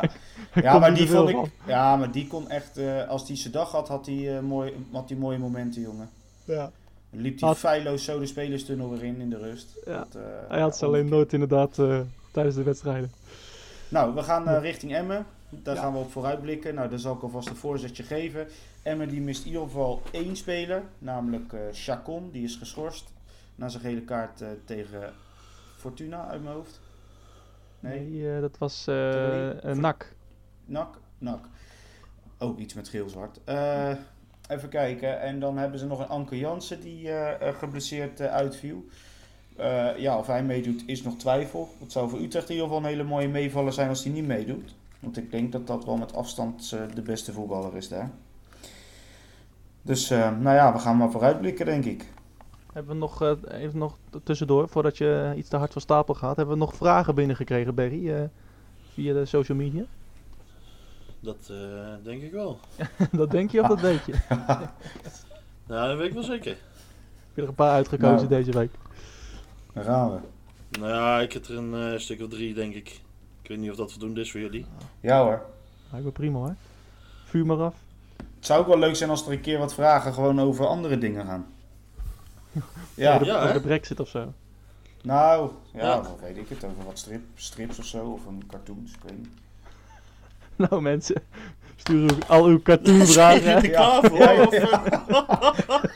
[0.54, 0.78] Ja.
[0.78, 1.34] Maar die vond ik.
[1.34, 1.50] van.
[1.66, 2.76] Ja, maar die kon echt.
[2.76, 6.10] eh, als hij zijn dag had, had hij, eh, mooi, had hij mooie momenten, jongen.
[6.44, 6.70] Ja.
[7.10, 9.68] Dan liep hij feilloos zo de spelerstunnel weer in in de rust.
[9.84, 9.98] Ja.
[9.98, 13.12] Dat, eh, Hij had ze alleen nooit inderdaad eh, tijdens de wedstrijden.
[13.88, 15.26] Nou, we gaan eh, richting Emmen.
[15.48, 15.80] Daar Ja.
[15.80, 16.74] gaan we op vooruitblikken.
[16.74, 18.46] Nou, dan zal ik alvast een voorzetje geven.
[18.82, 22.30] Emmen die mist in ieder geval één speler, namelijk eh Chacon.
[22.30, 23.12] Die is geschorst
[23.60, 25.12] na zijn gele kaart eh, tegen
[25.76, 26.80] Fortuna uit mijn hoofd.
[27.80, 28.84] Nee, Nee, eh, dat was
[29.74, 30.12] nak.
[30.64, 31.44] Nak, nak.
[32.38, 33.40] Ook iets met geel-zwart.
[33.44, 33.92] Eh,
[34.48, 35.20] even kijken.
[35.20, 37.08] En dan hebben ze nog een Anke Jansen die
[37.40, 38.84] geblesseerd uitviel.
[39.96, 41.68] Ja, of hij meedoet is nog twijfel.
[41.80, 44.26] Het zou voor Utrecht in ieder geval een hele mooie meevaller zijn als hij niet
[44.26, 44.74] meedoet.
[44.98, 48.10] Want ik denk dat dat wel met afstand de beste voetballer is daar.
[49.82, 52.06] Dus eh, nou ja, we gaan maar vooruitblikken denk ik.
[52.72, 56.36] Hebben we nog, eh, even nog tussendoor, voordat je iets te hard van stapel gaat,
[56.36, 58.22] hebben we nog vragen binnengekregen, Berry, eh,
[58.92, 59.84] via de social media?
[61.20, 62.58] Dat eh, denk ik wel.
[63.12, 64.12] dat denk je of dat weet je?
[64.14, 64.38] Heb
[65.66, 66.56] Nou, dat weet ik wel zeker.
[67.34, 68.28] je er een paar uitgekozen Nou.
[68.28, 68.70] deze week?
[69.72, 70.18] Daar gaan we.
[70.78, 73.00] Nou ja, ik heb er een eh, stuk of drie, denk ik.
[73.42, 74.66] Ik weet niet of dat voldoende is voor jullie.
[75.00, 75.42] Ja hoor.
[75.90, 76.54] Lijkt me prima hoor.
[77.24, 77.74] Vuur maar af.
[78.40, 80.98] Het zou ook wel leuk zijn als er een keer wat vragen gewoon over andere
[80.98, 81.46] dingen gaan.
[82.94, 83.14] Ja.
[83.14, 84.32] over, de, Ja, over de brexit of zo.
[85.02, 86.02] Nou, ja, Ja.
[86.02, 89.18] wat weet ik het, over wat strip, strips of zo, of een cartoons, ik weet
[89.18, 89.28] niet.
[90.70, 91.22] Nou mensen,
[91.76, 93.60] stuur al uw cartoonvragen.
[93.60, 94.18] Voor?
[94.18, 94.48] Ja, ja, Of,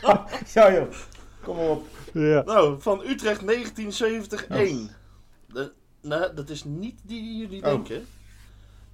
[0.03, 0.17] eh,
[0.55, 0.93] Ja joh,
[1.43, 1.87] kom maar op.
[2.13, 2.43] Ja.
[2.45, 4.91] Nou, van Utrecht 1970-1.
[5.53, 7.65] De- nou, dat is niet die jullie Oh.
[7.69, 8.07] denken.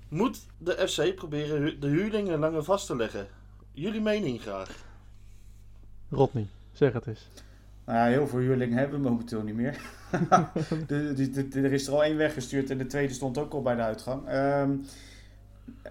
[0.08, 3.28] Moet de FC proberen de huurlingen langer vast te leggen?
[3.72, 4.84] Jullie mening graag.
[6.10, 7.28] Rodney, zeg het eens.
[7.84, 9.80] Nou ja, heel veel huurlingen hebben we momenteel niet meer.
[10.86, 13.52] de, de- de- de- er is er al één weggestuurd en de tweede stond ook
[13.52, 14.26] al bij de uitgang.
[14.26, 14.70] Ehm,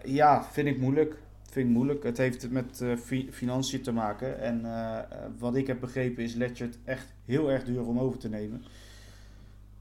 [0.04, 1.16] ja, vind ik moeilijk.
[1.50, 2.04] Vind ik moeilijk.
[2.04, 4.40] Het heeft met eh, fi- financiën te maken.
[4.40, 4.98] En eh,
[5.38, 8.64] wat ik heb begrepen is Letchert echt heel erg duur om over te nemen.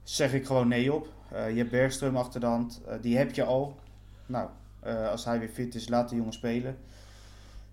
[0.03, 1.07] Zeg ik gewoon nee op.
[1.31, 2.81] Eh, je hebt Bergström achter de hand.
[3.01, 3.75] Die heb je al.
[4.25, 6.77] Nou, eh, als hij weer fit is, laat de jongen spelen.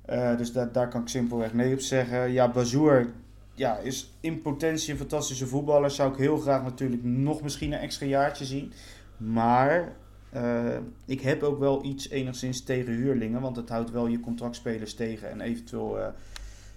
[0.07, 2.33] Eh, dus da- daar kan ik simpelweg nee op zeggen.
[2.33, 3.07] Ja, Bazoer
[3.55, 5.91] ja, is in potentie een fantastische voetballer.
[5.91, 8.73] Zou ik heel graag natuurlijk nog misschien een extra jaartje zien.
[9.17, 9.97] Maar
[10.31, 13.41] eh, ik heb ook wel iets enigszins tegen huurlingen.
[13.41, 16.07] Want het houdt wel je contractspelers tegen en eventueel eh,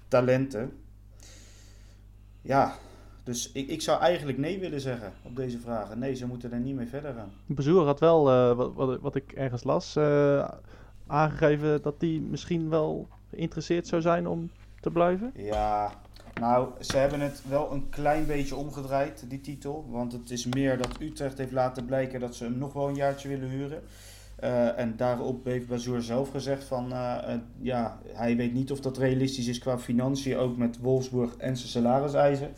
[0.07, 0.71] talenten.
[2.41, 2.73] Ja,
[3.23, 5.99] dus ik, ik zou eigenlijk nee willen zeggen op deze vragen.
[5.99, 7.31] Nee, ze moeten er niet mee verder gaan.
[7.45, 8.23] Bezoer had wel,
[8.55, 9.97] wat, wat, wat ik ergens las,
[11.07, 15.31] aangegeven dat hij misschien wel geïnteresseerd zou zijn om te blijven.
[15.35, 15.91] Ja,
[16.39, 19.85] nou, ze hebben het wel een klein beetje omgedraaid, die titel.
[19.89, 22.95] Want het is meer dat Utrecht heeft laten blijken dat ze hem nog wel een
[22.95, 23.81] jaartje willen huren.
[24.35, 28.79] Eh, en daarop heeft Bazoer zelf gezegd van, eh, eh, ja, hij weet niet of
[28.79, 32.51] dat realistisch is qua financiën, ook met Wolfsburg en zijn salariseisen.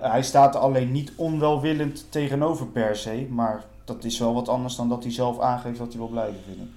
[0.00, 4.76] Hij staat er alleen niet onwelwillend tegenover per se, maar dat is wel wat anders
[4.76, 6.74] dan dat hij zelf aangeeft dat hij wil blijven vinden.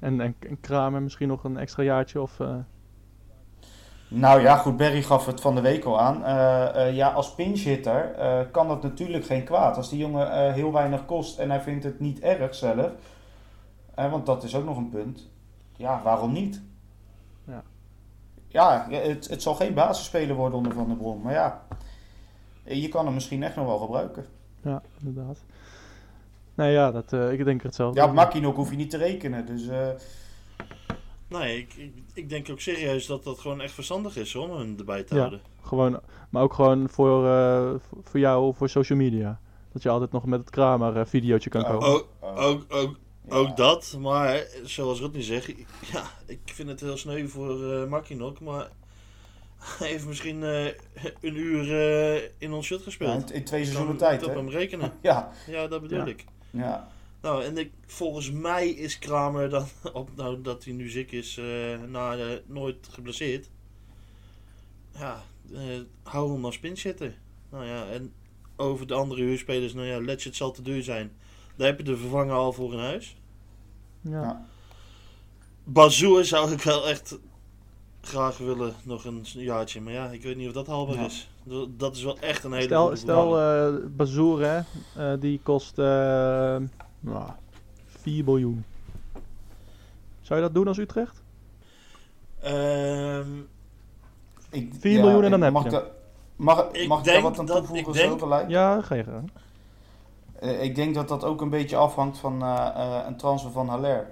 [0.00, 2.40] En, en, en Kramer misschien nog een extra jaartje of...
[2.40, 2.54] eh,
[4.08, 6.24] Nou ja, goed, Berry gaf het van de week al aan.
[6.24, 8.14] Eh, eh, ja, als pinch-hitter
[8.52, 9.76] kan dat natuurlijk geen kwaad.
[9.76, 12.90] Als die jongen heel weinig kost en hij vindt het niet erg zelf.
[13.94, 15.28] Want dat is ook nog een punt.
[15.76, 16.62] Ja, waarom niet?
[17.44, 17.62] Ja.
[18.48, 21.22] Ja, het, het zal geen basisspeler worden onder Van der Brom.
[21.22, 21.62] Maar ja,
[22.64, 24.24] je kan hem misschien echt nog wel gebruiken.
[24.62, 25.44] ja, inderdaad.
[26.56, 28.00] Nee, ja, dat, eh, ik denk er hetzelfde.
[28.00, 29.46] Ja, op Makinok hoef je niet te rekenen.
[29.46, 29.88] Dus eh,
[31.28, 34.74] Nee, ik, ik, ik denk ook serieus dat dat gewoon echt verstandig is om hem
[34.78, 35.20] erbij te Ja.
[35.20, 35.40] houden.
[35.62, 37.70] Gewoon, maar ook gewoon voor, eh,
[38.02, 39.40] voor jou, voor social media.
[39.72, 41.70] Dat je altijd nog met het Kramer eh, videootje kan Oh.
[41.70, 41.88] komen.
[41.88, 42.96] Ook, ook, ook,
[43.28, 43.34] ja.
[43.36, 45.46] ook dat, maar zoals Rodney zegt,
[45.92, 48.68] ja, ik vind het heel sneu voor eh Makinok, maar
[49.78, 50.64] Hij heeft misschien eh,
[51.20, 51.72] een uur
[52.14, 53.30] eh, in ons shot Ja, gespeeld.
[53.30, 54.40] in, in twee seizoenen kan tijd, het op hè?
[54.40, 54.92] hem rekenen.
[55.02, 56.04] Ja, Ja, dat bedoel Ja.
[56.06, 56.24] ik.
[56.56, 56.88] Ja.
[57.20, 61.38] Nou, en ik, volgens mij is Kramer dan, op, nou, dat hij nu ziek is,
[61.38, 63.50] eh na, eh, nooit geblesseerd.
[64.98, 65.60] Ja, eh,
[66.02, 67.14] hou hem als pinchitter.
[67.50, 68.12] Nou ja, en
[68.56, 71.12] over de andere huurspelers, nou ja, Letchert zal te duur zijn.
[71.56, 73.16] Daar heb je de vervanger al voor in huis.
[74.00, 74.10] Ja.
[74.10, 74.46] Ja.
[75.64, 77.18] Bazoer zou ik wel echt
[78.06, 79.80] graag willen, nog een jaartje.
[79.80, 81.04] Maar ja, ik weet niet of dat haalbaar Ja.
[81.04, 81.28] is.
[81.76, 84.60] Dat- is wel echt een hele Stel, goede stel eh Bazoer, hè,
[85.12, 85.84] eh, die kost eh,
[87.00, 87.30] nou,
[87.86, 88.64] 4 miljoen.
[90.20, 91.22] Zou je dat doen als Utrecht?
[92.40, 93.28] Ehm,
[94.50, 95.94] Ik, 4 miljoen en dan heb mag je
[96.36, 98.48] Mag, Ik mag ik daar denk wat aan dat- toevoegen?
[98.48, 99.04] Ja, ga je.
[100.40, 103.68] Eh, ik denk dat dat ook een beetje afhangt van eh, eh, een transfer van
[103.68, 104.10] Haller.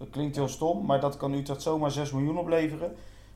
[0.00, 2.88] Dat klinkt heel stom, maar dat kan Utrecht zomaar 6 miljoen opleveren.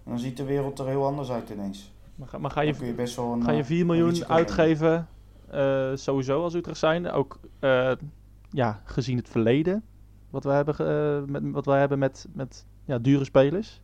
[0.05, 1.93] En dan ziet de wereld er heel anders uit ineens.
[2.15, 4.27] Maar, ga- maar ga, je, je best wel een, ga je eh, 4 een miljoen
[4.27, 5.09] uitgeven,
[5.51, 7.11] eh, sowieso als Utrecht zijn?
[7.11, 7.93] Ook eh,
[8.51, 9.83] ja, gezien het verleden,
[10.31, 13.81] wat wij hebben, eh, met, wat wij hebben met, met ja, dure spelers.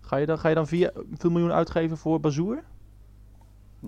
[0.00, 2.62] Ga je dan, ga je dan 4, 4 miljoen uitgeven voor Bazoer?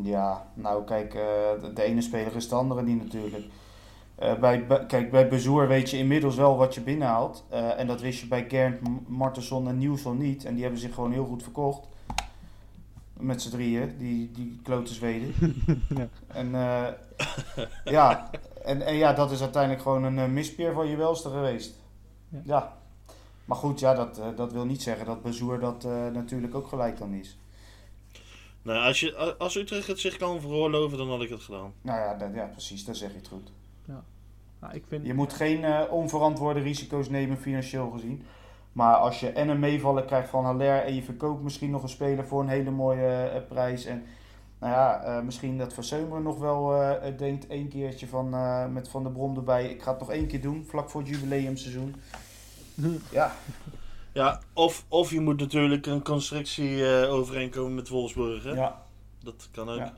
[0.02, 1.20] Ja, nou kijk, eh,
[1.62, 3.44] de, de ene speler is de andere niet natuurlijk.
[4.16, 7.44] Eh, bij, kijk, bij Bezoer weet je inmiddels wel wat je binnenhaalt.
[7.50, 10.44] Eh, en dat wist je bij Gernt, M- Martenson en Nielsen niet.
[10.44, 11.88] En die hebben zich gewoon heel goed verkocht.
[13.12, 15.34] Met z'n drieën, die, die klote Zweden.
[15.96, 16.08] Ja.
[16.26, 16.86] En, eh,
[17.84, 18.30] ja,
[18.64, 21.74] en, en ja, dat is uiteindelijk gewoon een mispeer van je welste geweest.
[22.28, 22.40] Ja.
[22.44, 22.76] Ja.
[23.44, 26.68] Maar goed, ja, dat, eh, dat wil niet zeggen dat Bezoer dat eh, natuurlijk ook
[26.68, 27.38] gelijk dan is.
[28.62, 31.72] nou, als, je, als Utrecht het zich kan veroorloven, dan had ik het gedaan.
[31.82, 33.50] Nou ja, dat, ja precies, dan zeg je het goed.
[34.60, 38.22] Nou, ik vind, Je moet geen eh, onverantwoorde risico's nemen financieel gezien.
[38.72, 41.88] Maar als je en een meevallen krijgt van Haller en je verkoopt misschien nog een
[41.88, 43.84] speler voor een hele mooie eh, prijs.
[43.84, 44.04] En
[44.58, 46.74] nou ja, eh, misschien dat Verseumeren nog wel
[47.16, 49.70] denkt één keertje van, eh, met Van der Brom erbij.
[49.70, 51.94] Ik ga het nog één keer doen, vlak voor het jubileumseizoen.
[53.10, 53.32] Ja,
[54.12, 58.42] Ja, of, of je moet natuurlijk een constructie eh, overeenkomen met Wolfsburg.
[58.44, 58.50] Hè?
[58.50, 58.82] ja,
[59.22, 59.78] Dat kan ook.
[59.78, 59.94] Ja.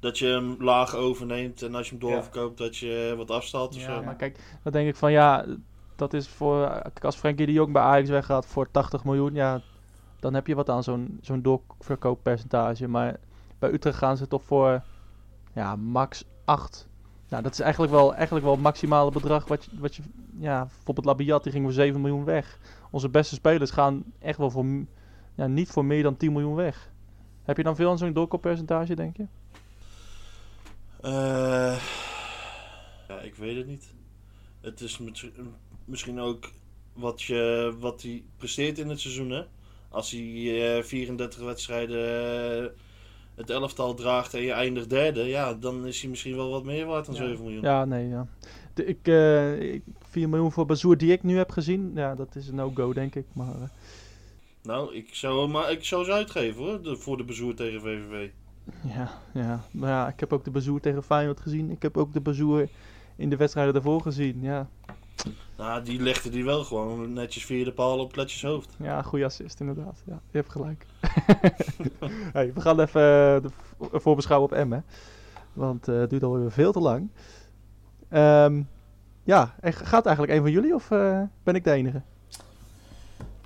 [0.00, 2.12] Dat je hem laag overneemt en als je hem Ja.
[2.14, 4.02] doorverkoopt, dat je wat afstaat of Ja, zo.
[4.04, 5.44] maar kijk, dan denk ik van ja,
[5.96, 6.68] dat is voor.
[6.68, 9.60] kijk, Als Frenkie de Jong bij Ajax weggaat voor 80 miljoen, ja,
[10.20, 12.88] dan heb je wat aan zo'n zo'n doorverkooppercentage.
[12.88, 13.16] Maar
[13.58, 14.82] bij Utrecht gaan ze toch voor
[15.54, 16.88] ja, max 8.
[17.28, 20.02] Nou, dat is eigenlijk wel, eigenlijk wel het maximale bedrag wat je, wat je
[20.38, 22.58] ja, bijvoorbeeld Labiat, die ging voor 7 miljoen weg.
[22.90, 24.64] Onze beste spelers gaan echt wel voor,
[25.34, 26.90] ja, niet voor meer dan 10 miljoen weg.
[27.42, 29.26] Heb je dan veel aan zo'n doorkooppercentage, denk je?
[31.02, 31.80] Eh,
[33.08, 33.92] ja, ik weet het niet.
[34.60, 35.30] Het is mis-
[35.84, 36.50] misschien ook
[36.92, 39.30] wat, je, wat hij presteert in het seizoen.
[39.30, 39.42] Hè?
[39.88, 41.98] Als hij eh 34 wedstrijden
[42.64, 42.70] eh,
[43.34, 46.86] het elftal draagt en je eindigt derde, ja, dan is hij misschien wel wat meer
[46.86, 47.20] waard dan Ja.
[47.26, 47.62] 7 miljoen.
[47.62, 48.26] Ja, nee, ja.
[48.74, 52.34] De, ik, eh, ik, 4 miljoen voor Bazoer die ik nu heb gezien, ja, dat
[52.36, 53.26] is een no-go, denk ik.
[53.32, 53.68] Maar eh,
[54.62, 58.28] Nou, ik zou, maar ik zou ze uitgeven hoor, de, voor de bezoer tegen VVV.
[58.82, 61.70] Ja, ja, maar ja, ik heb ook de Bazoer tegen Feyenoord gezien.
[61.70, 62.68] Ik heb ook de Bazoer
[63.16, 64.38] in de wedstrijden daarvoor gezien.
[64.42, 64.68] Ja,
[65.56, 68.74] Nou, die legde die wel gewoon netjes via de paal op Kletjes hoofd.
[68.78, 70.02] ja goede assist inderdaad.
[70.06, 70.86] Ja, je hebt gelijk.
[72.32, 74.78] hey, we gaan even eh, de v- voorbeschouwen op M, hè.
[75.52, 77.10] Want eh, het duurt alweer veel te lang.
[78.08, 78.62] Ehm,
[79.22, 82.02] ja, gaat eigenlijk een van jullie of eh, ben ik de enige?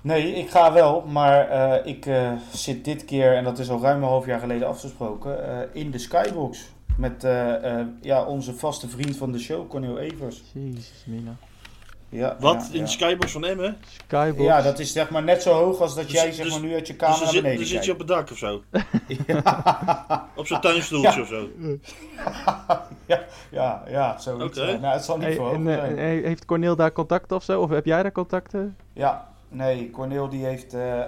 [0.05, 3.81] Nee, ik ga wel, maar eh, ik eh, zit dit keer, en dat is al
[3.81, 6.69] ruim een half jaar geleden afgesproken, eh, in de Skybox.
[6.97, 10.41] Met eh, eh, ja, onze vaste vriend van de show, Cornel Evers.
[10.53, 11.35] Jezus, Mina.
[12.09, 12.53] Ja, Wat?
[12.67, 12.85] ja, in ja.
[12.85, 13.77] de skybox van Emmen?
[14.05, 14.43] Skybox.
[14.43, 16.63] Ja, dat is zeg maar net zo hoog als dat Dus- jij zeg dus- maar
[16.63, 18.31] nu uit je Dus kamer dan naar zit, beneden dan zit je op het dak
[18.31, 18.63] of zo.
[19.27, 21.21] Ja, Op zo'n tuinstoeltje Ja.
[21.21, 21.49] of zo.
[23.51, 24.57] ja, ja, zoiets.
[24.57, 24.65] Ja.
[24.65, 27.61] Nou, het zal niet Hey, voor hoog en, heeft Corneel daar contacten of zo?
[27.61, 28.77] Of heb jij daar contacten?
[28.93, 31.01] Ja, nee, Cornel die heeft eh,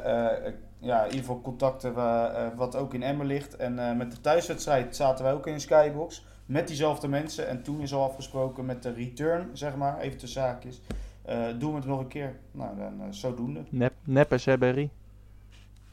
[0.45, 3.55] eh, ja, in ieder geval contacten wa- eh, wat ook in Emmen ligt.
[3.55, 7.47] En eh, met de thuiswedstrijd zaten wij ook in skybox met diezelfde mensen.
[7.47, 10.81] En toen is al afgesproken met de return, zeg maar, even de zaakjes.
[11.25, 12.35] Eh, doen we het nog een keer?
[12.51, 13.63] Nou, dan eh, zodoende.
[13.69, 14.89] Nep, neppers, hè, Berry?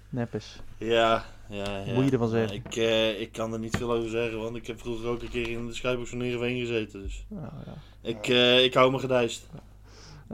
[0.08, 0.60] Neppers.
[0.78, 1.94] Ja, ja, ja.
[1.94, 2.56] Moet je ervan zeggen?
[2.56, 5.28] Ik, eh, ik kan er niet veel over zeggen, want ik heb vroeger ook een
[5.28, 7.02] keer in de skybox van Heerenveen gezeten.
[7.02, 7.72] Dus Nou, ja.
[8.08, 9.46] ik, eh, ik hou me gedijst.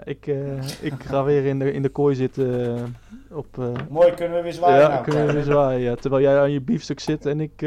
[0.04, 3.58] Ik, eh, ik ga weer in de, in de kooi zitten eh, op...
[3.58, 5.80] eh, Mooi, kunnen we weer zwaaien ja, nou, kunnen we weer zwaaien.
[5.80, 5.94] ja.
[5.94, 7.60] Terwijl jij aan je biefstuk zit en ik...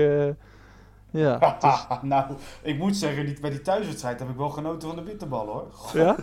[1.11, 4.97] ja, is- nou, ik moet zeggen, die, bij die thuiswedstrijd heb ik wel genoten van
[4.97, 5.67] de bitterballen hoor.
[5.93, 6.15] ja?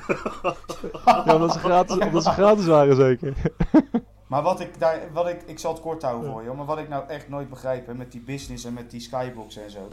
[1.24, 3.32] ja, omdat ze gratis, omdat ze gratis waren zeker.
[4.30, 6.78] Maar wat ik daar, wat ik, ik zal het kort houden voor je, maar wat
[6.78, 9.88] ik nou echt nooit begrijp hè, met die business en met die skybox en zo.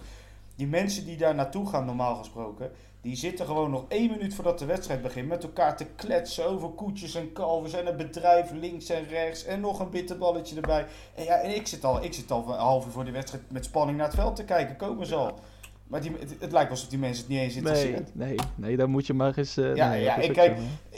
[0.55, 4.59] Die mensen die daar naartoe gaan, normaal gesproken, die zitten gewoon nog één minuut voordat
[4.59, 8.89] de wedstrijd begint met elkaar te kletsen over koetjes en kalvers en het bedrijf links
[8.89, 10.85] en rechts en nog een bitterballetje erbij.
[11.15, 13.43] En ja, en ik zit al, ik zit al een half uur voor de wedstrijd
[13.47, 15.39] met spanning naar het veld te kijken, komen ze al.
[15.87, 18.15] Maar die, het, het lijkt alsof die mensen het niet eens Nee, interesseert.
[18.15, 19.57] nee, nee, dan moet je maar eens...
[19.57, 20.57] eh, Ja, nee, ja, ik kijk-.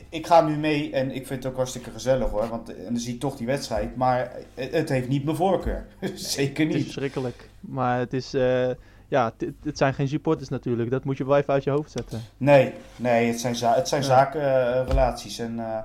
[0.10, 2.98] Ik ga nu mee en ik vind het ook hartstikke gezellig hoor, want en dan
[2.98, 5.86] zie ik toch die wedstrijd, maar het, het heeft niet mijn voorkeur.
[6.14, 6.84] Zeker Het is niet.
[6.84, 7.50] verschrikkelijk.
[7.60, 8.34] Maar het is...
[8.34, 8.70] eh,
[9.10, 10.92] ja, het, zijn geen supporters natuurlijk.
[10.92, 12.22] Dat moet je wel even uit je hoofd zetten.
[12.38, 14.08] Nee, nee, het zijn, za het zijn Ja.
[14.08, 15.40] zakenrelaties.
[15.40, 15.78] en eh,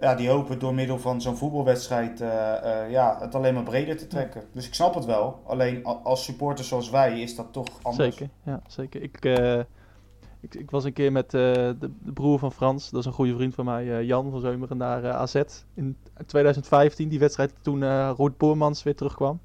[0.00, 3.96] ja, die hopen door middel van zo'n voetbalwedstrijd eh, eh, ja, het alleen maar breder
[3.96, 4.42] te trekken.
[4.52, 5.42] Dus ik snap het wel.
[5.46, 8.16] Alleen als supporters zoals wij is dat toch anders.
[8.16, 9.02] Zeker, ja, zeker.
[9.02, 9.58] Ik, eh,
[10.40, 13.12] ik, ik was een keer met eh, de, de broer van Frans, dat is een
[13.12, 15.34] goede vriend van mij, eh, Jan van Zeumeren, naar eh, AZ
[15.74, 15.96] in
[16.26, 17.08] 2015.
[17.08, 19.40] Die wedstrijd toen eh Roert Boermans weer terugkwam.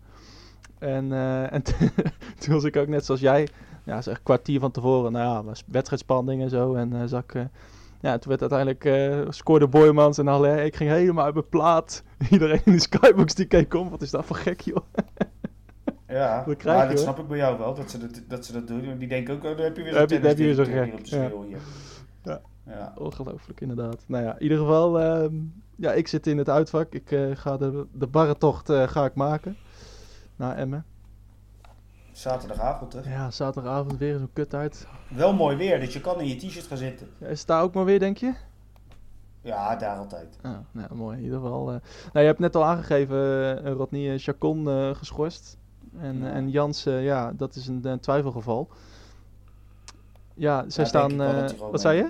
[0.80, 1.62] En, eh, en
[2.40, 3.48] toen was ik ook net zoals jij,
[3.84, 6.74] ja, zeg, een kwartier van tevoren, nou ja, was wedstrijdspanning en zo.
[6.74, 7.42] En eh zag ik, eh,
[8.02, 12.04] ja, toen werd uiteindelijk, scoorde Boermans en alle, ik ging helemaal uit mijn plaat.
[12.32, 14.84] Iedereen in de skybox die keek om, wat is dat voor gek joh.
[16.08, 18.54] Ja, Dat krijg maar dat snap ik bij jou wel, dat ze dat, dat, ze
[18.54, 18.98] dat doen.
[18.98, 20.56] Die denken ook, oh, daar heb je weer zo'n heb je- daar heb je weer
[20.56, 21.48] tennisdirecteur gek, op de ja.
[21.48, 21.60] hier.
[22.24, 22.42] Ja.
[22.66, 22.94] Ja.
[22.98, 24.04] Ongelooflijk, inderdaad.
[24.08, 25.36] Nou ja, in ieder geval, ehm,
[25.76, 26.94] ja, ik zit in het uitvak.
[26.94, 29.58] Ik ga de, de barrentocht eh, ga ik maken
[30.38, 30.86] naar Emmen.
[32.12, 33.14] Zaterdagavond, hè.
[33.14, 34.88] Ja, zaterdagavond weer zo'n kut uit.
[35.10, 37.08] Wel mooi weer, dus je kan in je t-shirt gaan zitten.
[37.18, 38.34] Ja, is het daar ook maar weer, denk je?
[39.42, 40.38] Ja, daar altijd.
[40.42, 41.18] Ah, nou, mooi.
[41.18, 41.62] In ieder geval.
[41.72, 41.76] eh.
[42.06, 43.18] Nou, je hebt net al aangegeven,
[43.66, 45.58] eh, Rodney eh, Chacon eh, geschorst.
[46.00, 46.32] En, Ja.
[46.32, 48.70] en Jans, eh, ja, dat is een, een twijfelgeval.
[50.34, 51.18] Ja, zij Ja, staan...
[51.18, 52.04] dat wat zei je?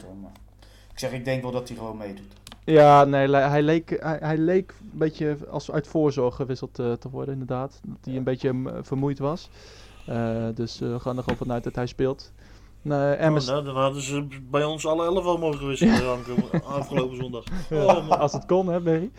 [0.91, 2.33] Ik zeg, ik denk wel dat hij gewoon meedoet.
[2.71, 7.09] Ja, nee, hij leek, hij, hij leek een beetje als uit voorzorg gewisseld eh, te
[7.09, 7.79] worden, inderdaad.
[7.83, 8.17] Dat hij Ja.
[8.19, 9.49] een beetje vermoeid was.
[10.05, 12.31] Eh, dus eh, we gaan er gewoon vanuit dat hij speelt.
[12.37, 17.43] Oh, nou, dan hadden ze bij ons alle elf al mogen gewisseld aankomen- afgelopen zondag.
[17.71, 19.11] Oh, als het kon, hè, Berry?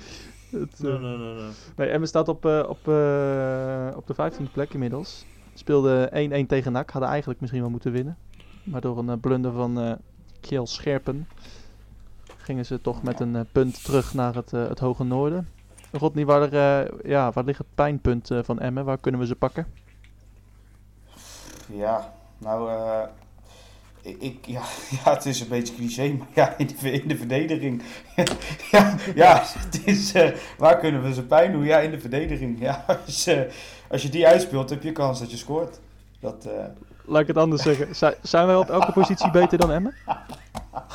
[0.50, 1.50] Het, Nee, nee, nee, nee.
[1.76, 2.88] nee, Emmen staat op, op,
[3.96, 5.26] op de 15e plek inmiddels.
[5.54, 6.10] Speelde
[6.44, 6.90] 1-1 tegen NAC.
[6.90, 8.16] Hadden eigenlijk misschien wel moeten winnen.
[8.62, 9.98] Maar door een blunder van
[10.40, 11.28] Kjell Scherpen
[12.48, 15.48] gingen ze toch met een eh, punt terug naar het, eh, het hoge noorden.
[15.92, 18.84] Rodney, waar, eh, ja, waar ligt het pijnpunt van Emmen?
[18.84, 19.66] Waar kunnen we ze pakken?
[21.66, 22.70] Ja, nou,
[24.02, 24.62] ik, ja,
[25.04, 27.82] ja, het is een beetje cliché, maar ja, in de, in de verdediging.
[28.70, 30.12] ja, ja, het is,
[30.58, 31.64] waar kunnen we ze pijn doen?
[31.64, 32.60] Ja, in de verdediging.
[32.60, 33.40] Ja, als, eh,
[33.90, 35.80] als je die uitspeelt, heb je kans dat je scoort.
[36.20, 36.48] Dat,
[37.04, 37.96] Laat ik het anders zeggen.
[37.96, 39.94] Zij- zijn wij op elke positie beter dan Emmen?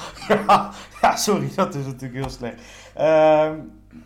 [0.28, 2.62] ja, ja, sorry, dat is natuurlijk heel slecht.
[2.94, 3.60] Ehm,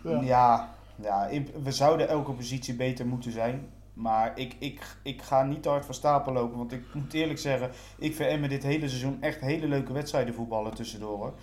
[0.03, 0.69] Ja.
[0.95, 1.29] ja,
[1.63, 3.69] we zouden elke positie beter moeten zijn.
[3.93, 6.57] Maar ik, ik, ik ga niet te hard van stapel lopen.
[6.57, 10.33] Want ik moet eerlijk zeggen, ik vind Emmen dit hele seizoen echt hele leuke wedstrijden
[10.33, 11.17] voetballen tussendoor.
[11.17, 11.33] Hoor.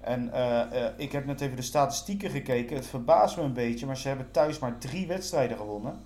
[0.00, 2.76] En eh, eh, ik heb net even de statistieken gekeken.
[2.76, 6.00] Het verbaast me een beetje, maar ze hebben thuis maar drie wedstrijden gewonnen.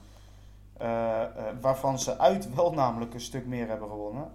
[0.77, 1.23] Eh,
[1.61, 4.29] waarvan ze uit wel namelijk een stuk meer hebben gewonnen.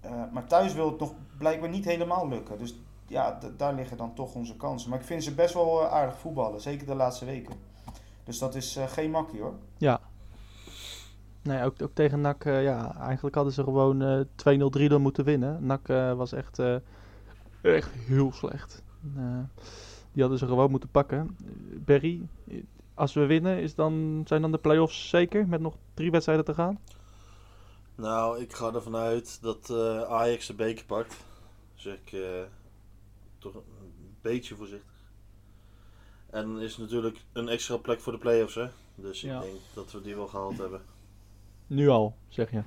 [0.00, 2.58] Eh, maar thuis wil het nog blijkbaar niet helemaal lukken.
[2.58, 2.74] Dus
[3.06, 4.90] ja, daar liggen dan toch onze kansen.
[4.90, 6.60] Maar ik vind ze best wel eh, aardig voetballen.
[6.60, 7.54] Zeker de laatste weken.
[8.24, 9.54] Dus dat is eh, geen makkie hoor.
[11.42, 14.20] Nee, ook, ook tegen NAC, ja, eigenlijk hadden ze gewoon eh
[14.90, 15.66] 2-0, 3-0 moeten winnen.
[15.66, 15.86] NAC
[16.16, 16.58] was echt,
[17.62, 18.82] echt heel slecht.
[20.12, 21.36] Die hadden ze gewoon moeten pakken.
[21.84, 22.28] Berry,
[22.94, 25.48] als we winnen, is dan, zijn dan de play-offs zeker?
[25.48, 26.78] Met nog drie wedstrijden te gaan?
[28.00, 31.16] Nou, ik ga ervan uit dat eh, Ajax de beker pakt.
[31.74, 32.20] Zeg ik eh,
[33.38, 33.62] toch een
[34.20, 34.88] beetje voorzichtig.
[36.30, 38.66] En is natuurlijk een extra plek voor de play-offs, hè.
[38.94, 39.40] Dus ik Ja.
[39.40, 40.82] denk dat we die wel gehaald hebben.
[41.66, 42.62] Nu al, zeg je.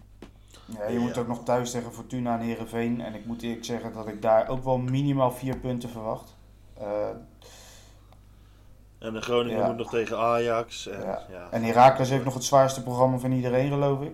[0.65, 0.99] Ja, je Ja.
[0.99, 3.01] moet ook nog thuis tegen Fortuna en Heerenveen.
[3.01, 6.35] En ik moet eerlijk zeggen dat ik daar ook wel minimaal vier punten verwacht.
[6.73, 7.09] Eh,
[8.99, 9.67] En de Groningen Ja.
[9.67, 10.87] moet nog tegen Ajax.
[10.87, 11.25] En, Ja.
[11.29, 11.47] ja.
[11.51, 14.11] en Heracles heeft nog het zwaarste programma van iedereen geloof ik.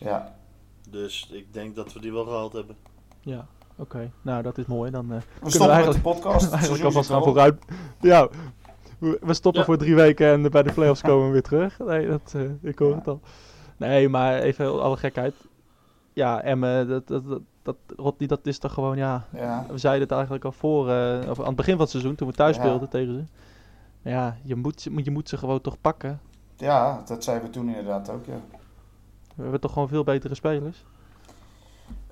[0.00, 0.34] Ja,
[0.90, 2.76] Dus ik denk dat we die wel gehaald hebben.
[3.20, 3.46] Ja,
[3.76, 4.10] oké.
[4.22, 4.90] Nou, dat is mooi.
[4.90, 6.24] Dan eh, we stoppen met de podcast.
[6.52, 7.64] Eigenlijk seizoen alvast gaan vooruit.
[8.00, 8.28] Ja,
[8.98, 9.66] we, we stoppen Ja.
[9.66, 11.78] voor drie weken en bij de playoffs komen we weer terug.
[11.78, 12.94] Nee, dat, eh, ik hoor Ja.
[12.96, 13.20] het al.
[13.76, 15.34] Nee, maar even alle gekheid.
[16.12, 19.26] Ja, Emmen, dat, dat, dat, dat, Rodney, dat is toch gewoon, ja...
[19.32, 19.66] Ja.
[19.70, 22.28] We zeiden het eigenlijk al voor, eh, of aan het begin van het seizoen, toen
[22.28, 22.62] we thuis Ja.
[22.62, 23.24] speelden tegen ze.
[24.10, 26.20] Ja, je moet, je moet ze gewoon toch pakken.
[26.56, 28.26] ja, dat zeiden we toen inderdaad ook.
[28.26, 28.40] Ja.
[29.34, 30.84] We hebben toch gewoon veel betere spelers.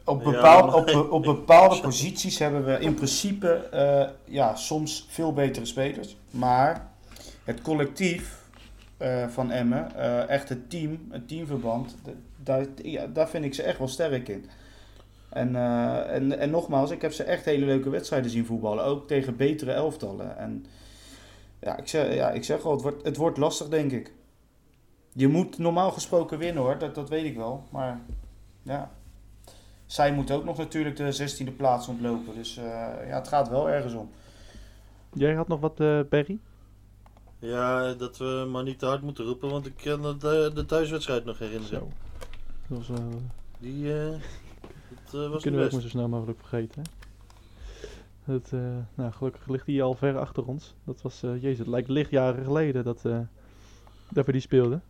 [0.04, 5.06] Op, Ja, bepaal, maar- op, op bepaalde posities hebben we in principe eh, ja, soms
[5.10, 6.16] veel betere spelers.
[6.30, 6.90] Maar
[7.44, 8.42] het collectief
[8.96, 11.96] eh, van Emmen, eh, echt het team, het teamverband,
[12.42, 14.44] daar, ja, daar vind ik ze echt wel sterk in.
[15.28, 19.08] En, eh, en, en nogmaals, ik heb ze echt hele leuke wedstrijden zien voetballen, ook
[19.08, 20.38] tegen betere elftallen.
[20.38, 20.66] En
[21.60, 24.12] ja, ik zeg, ja, ik zeg al, het wordt, het wordt lastig, denk ik.
[25.18, 27.64] Je moet normaal gesproken winnen hoor, dat, dat weet ik wel.
[27.70, 28.00] Maar
[28.62, 28.90] ja,
[29.86, 32.34] zij moeten ook nog natuurlijk de 16e plaats ontlopen.
[32.34, 32.64] Dus eh,
[33.08, 34.10] ja, het gaat wel ergens om.
[35.12, 36.38] Jij had nog wat, eh Berry?
[37.38, 41.24] Ja, dat we maar niet te hard moeten roepen, want ik kan de, de, thuiswedstrijd
[41.24, 41.78] nog herinneren.
[41.78, 41.88] Zo.
[42.66, 43.04] Dat was, eh,
[43.58, 44.10] Die eh,
[45.10, 46.82] dat, was kunnen we ook maar zo snel mogelijk vergeten.
[46.82, 46.98] hè.
[48.32, 50.74] Het, eh, nou, gelukkig ligt die al ver achter ons.
[50.84, 53.18] Dat was, eh, jezus, het lijkt lichtjaren geleden dat, eh,
[54.08, 54.82] dat we die speelden.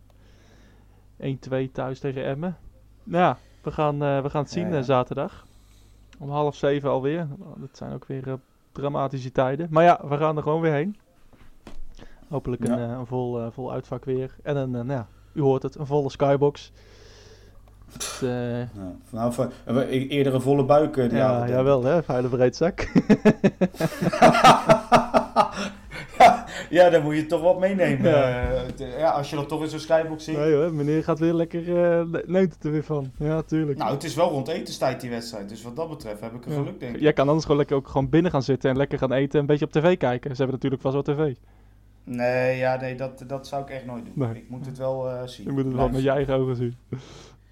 [1.21, 2.57] 1-2 thuis tegen Emmen.
[3.03, 4.77] Nou ja, we gaan, eh, we gaan het zien Ja, ja.
[4.77, 5.45] eh, zaterdag.
[6.19, 7.27] Om half zeven alweer.
[7.39, 8.33] Oh, dat zijn ook weer eh,
[8.71, 9.67] dramatische tijden.
[9.69, 10.97] Maar ja, we gaan er gewoon weer heen.
[12.29, 12.93] Hopelijk een, Ja.
[12.95, 14.35] een vol, vol uitvak weer.
[14.43, 16.71] En een, nou ja, u hoort het, een volle skybox.
[18.19, 18.67] Ja,
[19.65, 22.79] we- eerder een volle buik ja, jawel hè, vuile breedzak.
[26.69, 28.09] ja, dan moet je toch wat meenemen.
[28.11, 28.51] Ja.
[28.51, 30.37] Eh, ja, als je dat toch in zo'n skybox ziet.
[30.37, 33.11] nee hoor, meneer gaat weer lekker eh ne- neemt er weer van.
[33.17, 33.77] Ja, tuurlijk.
[33.77, 35.49] Nou, het is wel rond etenstijd die wedstrijd.
[35.49, 36.57] Dus wat dat betreft heb ik een Ja.
[36.57, 37.01] geluk, denk ik.
[37.01, 39.39] Jij kan anders gewoon lekker ook gewoon binnen gaan zitten en lekker gaan eten en
[39.39, 40.29] een beetje op tv kijken.
[40.35, 41.35] Ze hebben natuurlijk vast wel tv.
[42.03, 44.13] Nee, ja, nee dat, dat zou ik echt nooit doen.
[44.27, 44.35] Nee.
[44.41, 45.45] Ik moet het wel eh, zien.
[45.45, 46.75] Je moet het wel met je eigen ogen zien.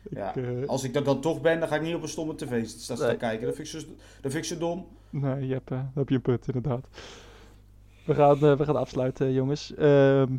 [0.09, 0.29] Ja.
[0.35, 2.35] Ik, eh, Als ik dat dan toch ben, dan ga ik niet op een stomme
[2.35, 3.17] tv staan Nee.
[3.17, 3.45] kijken.
[3.45, 3.87] Dat vind ik zo,
[4.21, 4.85] dat vind ik zo dom.
[5.09, 6.87] Nee, je hebt, eh, dan heb je een put, inderdaad.
[8.07, 9.73] We gaan, eh, we gaan afsluiten, jongens.
[9.75, 10.31] Ehm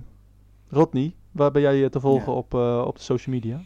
[0.70, 2.38] Rodney, waar ben jij te volgen Ja.
[2.38, 3.60] op, eh, op de social media?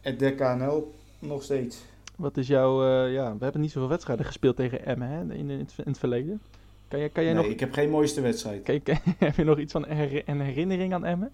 [0.00, 1.84] Het DKNL nog steeds.
[2.16, 2.82] Wat is jouw...
[2.84, 5.84] eh, ja, we hebben niet zoveel wedstrijden gespeeld tegen Emmen hè, in, in, het, in
[5.90, 6.40] het verleden.
[6.88, 7.52] Kan, jij kan jij nee, nog...
[7.52, 8.62] ik heb geen mooiste wedstrijd.
[8.62, 11.30] Kan je- kan- heb je nog iets van her- een herinnering aan Emmen?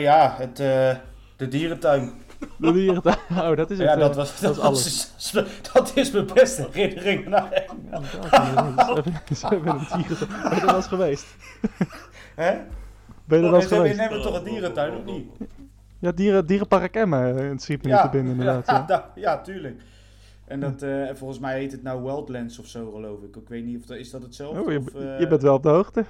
[0.00, 0.56] Ja, het,
[1.36, 2.12] de dierentuin.
[2.58, 3.02] De dieren-
[3.50, 3.86] Oh, dat is het.
[3.86, 4.86] Ja, eh, dat, was, dat, is alles.
[5.18, 5.32] is,
[5.72, 7.26] dat is mijn beste herinnering.
[7.28, 7.48] Nou,
[7.90, 8.00] Ja.
[9.34, 10.28] Ze hebben een dieren...
[10.42, 11.26] Ben je er eens geweest?
[12.34, 12.58] hè?
[13.24, 14.10] Ben je er wel Ze hebben in geweest?
[14.10, 15.26] Emmen toch een dierentuin, of niet?
[15.98, 17.38] Ja, dieren, dierenpark Emmen.
[17.38, 18.66] eh, Het schiet me niet te binnen, inderdaad.
[18.66, 18.82] Ja, Ja.
[18.86, 19.82] da- ja, tuurlijk.
[20.44, 23.36] En dat, eh, en volgens mij heet het nou Wildlands of zo, geloof ik.
[23.36, 24.60] Ik weet niet of dat, is dat hetzelfde?
[24.62, 26.04] Oh, je, of, eh, je bent wel op de hoogte.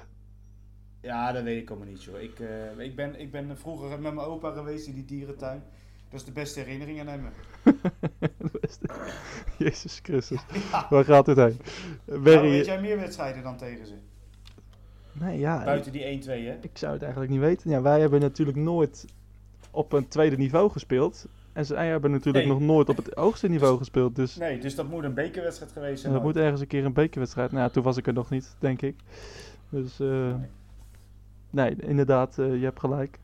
[1.01, 2.21] Ja, dat weet ik allemaal niet, joh.
[2.21, 5.63] Ik, eh, ik, ben, ik ben vroeger met mijn opa geweest in die dierentuin.
[6.11, 7.21] Dat is de beste herinnering aan hem.
[8.19, 8.85] Het beste.
[9.57, 10.41] Jezus Christus.
[10.89, 11.57] Waar gaat dit heen?
[12.05, 12.49] Nou, Berry...
[12.49, 13.93] weet jij meer wedstrijden dan tegen ze?
[15.11, 15.63] Nee, ja.
[15.63, 16.57] Buiten die 1-2, hè?
[16.61, 17.69] ik zou het eigenlijk niet weten.
[17.69, 19.05] Ja, wij hebben natuurlijk nooit
[19.71, 21.25] op een tweede niveau gespeeld.
[21.53, 22.53] En zij hebben natuurlijk Nee.
[22.53, 24.15] nog nooit op het hoogste niveau gespeeld.
[24.15, 26.13] Dus Nee, dus dat moet een bekerwedstrijd geweest zijn.
[26.13, 27.51] dat moet ergens een keer een bekerwedstrijd.
[27.51, 28.95] Nou ja, toen was ik er nog niet, denk ik.
[29.69, 30.33] Dus eh,
[31.49, 33.19] nee, inderdaad, eh, je hebt gelijk.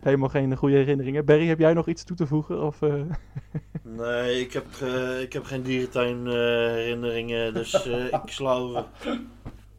[0.00, 1.24] Helemaal geen goede herinneringen.
[1.24, 2.62] Berry, heb jij nog iets toe te voegen?
[2.62, 2.94] Of, eh,
[3.82, 6.32] Nee, ik heb, eh, ik heb geen dierentuin eh,
[6.72, 8.84] herinneringen, dus eh, ik sla over.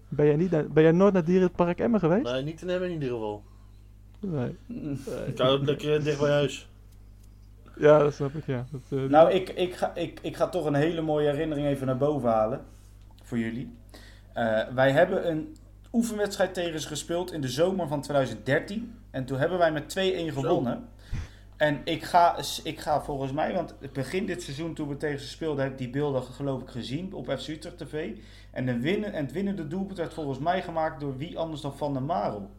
[0.08, 2.24] ben, jij niet naar- ben jij nooit naar Dierenpark Emmen geweest?
[2.24, 3.44] Nee, niet in Emmen in ieder geval.
[4.20, 4.56] Nee.
[5.28, 6.70] Ik hou het lekker dicht bij huis.
[7.78, 8.66] Ja, dat snap ik, ja.
[8.72, 11.98] Dat, Nou, ik, ik, ga, ik, ik ga toch een hele mooie herinnering even naar
[11.98, 12.62] boven halen.
[13.24, 13.74] Voor jullie.
[14.34, 15.56] Eh, wij hebben een
[15.92, 18.96] oefenwedstrijd tegen ze gespeeld in de zomer van 2013.
[19.12, 20.88] En toen hebben wij met 2-1 gewonnen.
[21.58, 25.20] En ik ga, ik ga volgens mij, want het begin dit seizoen toen we tegen
[25.20, 28.12] ze speelden, heb ik die beelden geloof ik gezien op FC Utrecht TV.
[28.52, 31.78] En, de winnen, en het winnende doelpunt werd volgens mij gemaakt door wie anders dan
[31.78, 32.50] Van der Marel.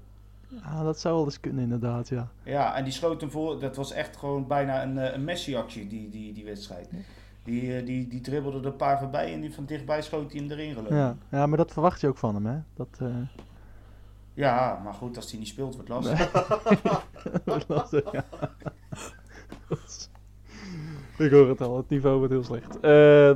[0.63, 2.29] ah, dat zou wel eens kunnen, inderdaad, ja.
[2.43, 3.61] Ja, en die schoot hem voor.
[3.61, 6.89] Dat was echt gewoon bijna een, eh, een Messi-actie, die, die, die wedstrijd.
[7.49, 10.41] Die, eh, die, die dribbelde er een paar voorbij en die van dichtbij schoot hij
[10.41, 10.93] hem erin geloof ik.
[10.93, 11.17] Ja.
[11.31, 12.59] ja, maar dat verwacht je ook van hem, hè?
[12.75, 13.09] Dat, eh,
[14.35, 16.33] Ja, maar goed, als hij niet speelt, wordt lastig.
[17.45, 18.25] wordt lastig, ja.
[21.25, 22.75] ik hoor het al, het niveau wordt heel slecht.
[22.81, 23.33] Eh,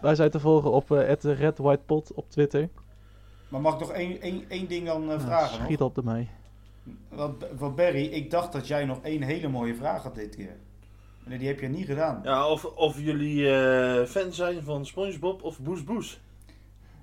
[0.00, 2.68] wij zijn te volgen op eh Red White Pot op Twitter.
[3.48, 5.64] Maar mag ik nog één, één, één ding dan eh, vragen?
[5.64, 5.88] schiet nog?
[5.88, 6.28] op ermee.
[7.08, 10.56] Want, want Barry, ik dacht dat jij nog één hele mooie vraag had dit keer.
[11.24, 12.20] Nee, die heb je niet gedaan.
[12.22, 16.20] Ja, of, of jullie eh, fan zijn van SpongeBob of Boes Boes.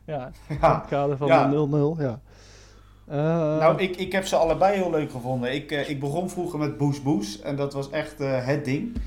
[0.06, 0.76] Ja, in Ja.
[0.80, 1.48] het kader van Ja.
[1.50, 2.20] de 0-0, ja.
[3.08, 3.18] Eh,
[3.60, 5.54] Nou, ik, ik heb ze allebei heel leuk gevonden.
[5.54, 8.98] Ik, eh, ik begon vroeger met Boes Boes en dat was echt eh, het ding.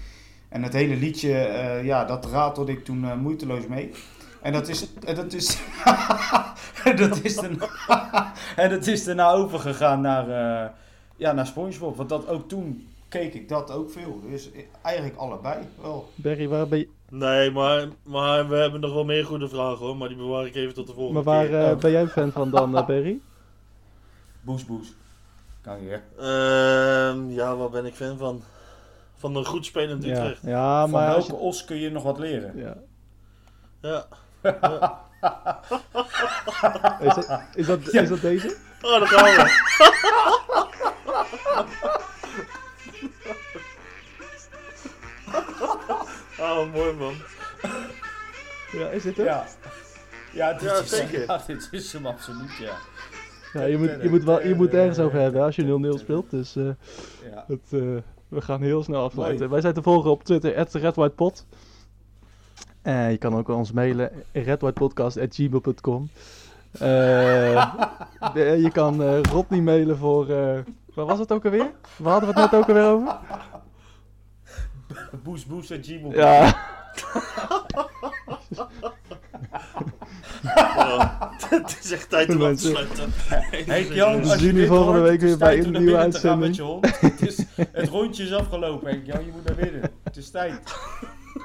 [0.49, 3.91] En het hele liedje, eh, ja, dat ratelde ik toen eh, moeiteloos mee.
[4.43, 5.59] En dat is, en dat is,
[6.85, 7.69] en dat is, daarna,
[8.57, 10.29] en dat is daarna overgegaan naar,
[10.65, 10.71] eh,
[11.17, 11.97] ja, naar Spongebob.
[11.97, 14.21] Want dat ook toen keek ik dat ook veel.
[14.31, 14.51] Dus
[14.83, 16.09] eigenlijk allebei wel.
[16.15, 16.89] Berry, waar ben je...
[17.09, 20.55] Nee, maar, maar we hebben nog wel meer goede vragen hoor, maar die bewaar ik
[20.55, 21.65] even tot de volgende Maar waar keer.
[21.65, 21.79] eh, Oh.
[21.79, 23.21] ben jij fan van dan, eh, Berry?
[24.41, 24.93] Boes, boes.
[25.61, 25.99] Kan je.
[26.19, 28.43] Ehm, ja, waar ben ik fan van?
[29.17, 30.43] Van een goed spelend Ja, Utrecht.
[30.43, 32.57] ja Van maar als welke je, os kun je nog wat leren?
[32.57, 32.77] ja.
[33.81, 34.07] Ja.
[37.01, 38.57] is, dat, is, dat, is dat deze?
[38.83, 40.49] Oh, daar gaan we.
[46.99, 47.13] man.
[48.73, 49.27] Ja, is dit het?
[49.27, 49.45] Ja.
[50.33, 51.25] Ja, dit Ja, is, zeker.
[51.27, 52.73] ja, dit is hem absoluut, ja.
[53.53, 56.31] Ja, je, moet, je, moet wel, je moet ergens over hebben als je 0-0 speelt.
[56.31, 56.65] Dus eh,
[57.33, 57.45] ja.
[57.47, 57.81] het, eh,
[58.29, 59.51] we gaan heel snel afsluiten.
[59.51, 61.47] Wij zijn te volgen op Twitter, redwhitepot.
[62.83, 66.11] En je kan ook ons mailen, redwhitepodcast.gmail.com.
[66.73, 67.75] Eh
[68.35, 70.29] de- je kan eh Rodney mailen voor...
[70.31, 70.59] eh
[70.95, 71.71] waar was het ook alweer?
[71.97, 73.17] Waar hadden we het net ook alweer over?
[75.23, 76.13] Boes, boes en Gmail.
[76.13, 76.55] Ja,
[81.49, 83.11] het is echt tijd om af te sluiten.
[83.67, 86.57] Henk Jan, We als je zien je volgende week weer bij een nieuwe uitzending.
[86.81, 89.25] Het, is, het rondje is afgelopen, Henk Jan.
[89.25, 89.91] Je moet naar binnen.
[90.03, 90.61] Het is tijd.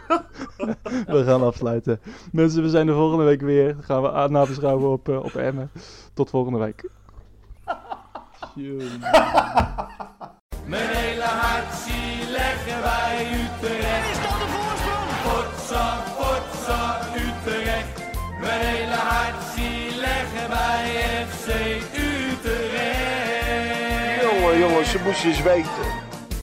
[1.07, 1.99] we gaan afsluiten.
[2.31, 3.73] Mensen, we zijn de volgende week weer.
[3.73, 5.71] Dan gaan we aan- nabeschouwen op, eh, op Emmen.
[6.13, 6.89] Tot volgende week.
[10.65, 14.09] Mijn hele hart zie leggen wij Utrecht.
[14.11, 14.84] Is dat de voorsprong?
[15.25, 17.95] Potsa, potsa, Utrecht.
[18.41, 20.85] Mijn hele hart zie leggen wij
[21.27, 21.47] FC
[21.93, 23.01] Utrecht.
[24.21, 26.04] Jongen, jongens, ze moesten eens weten.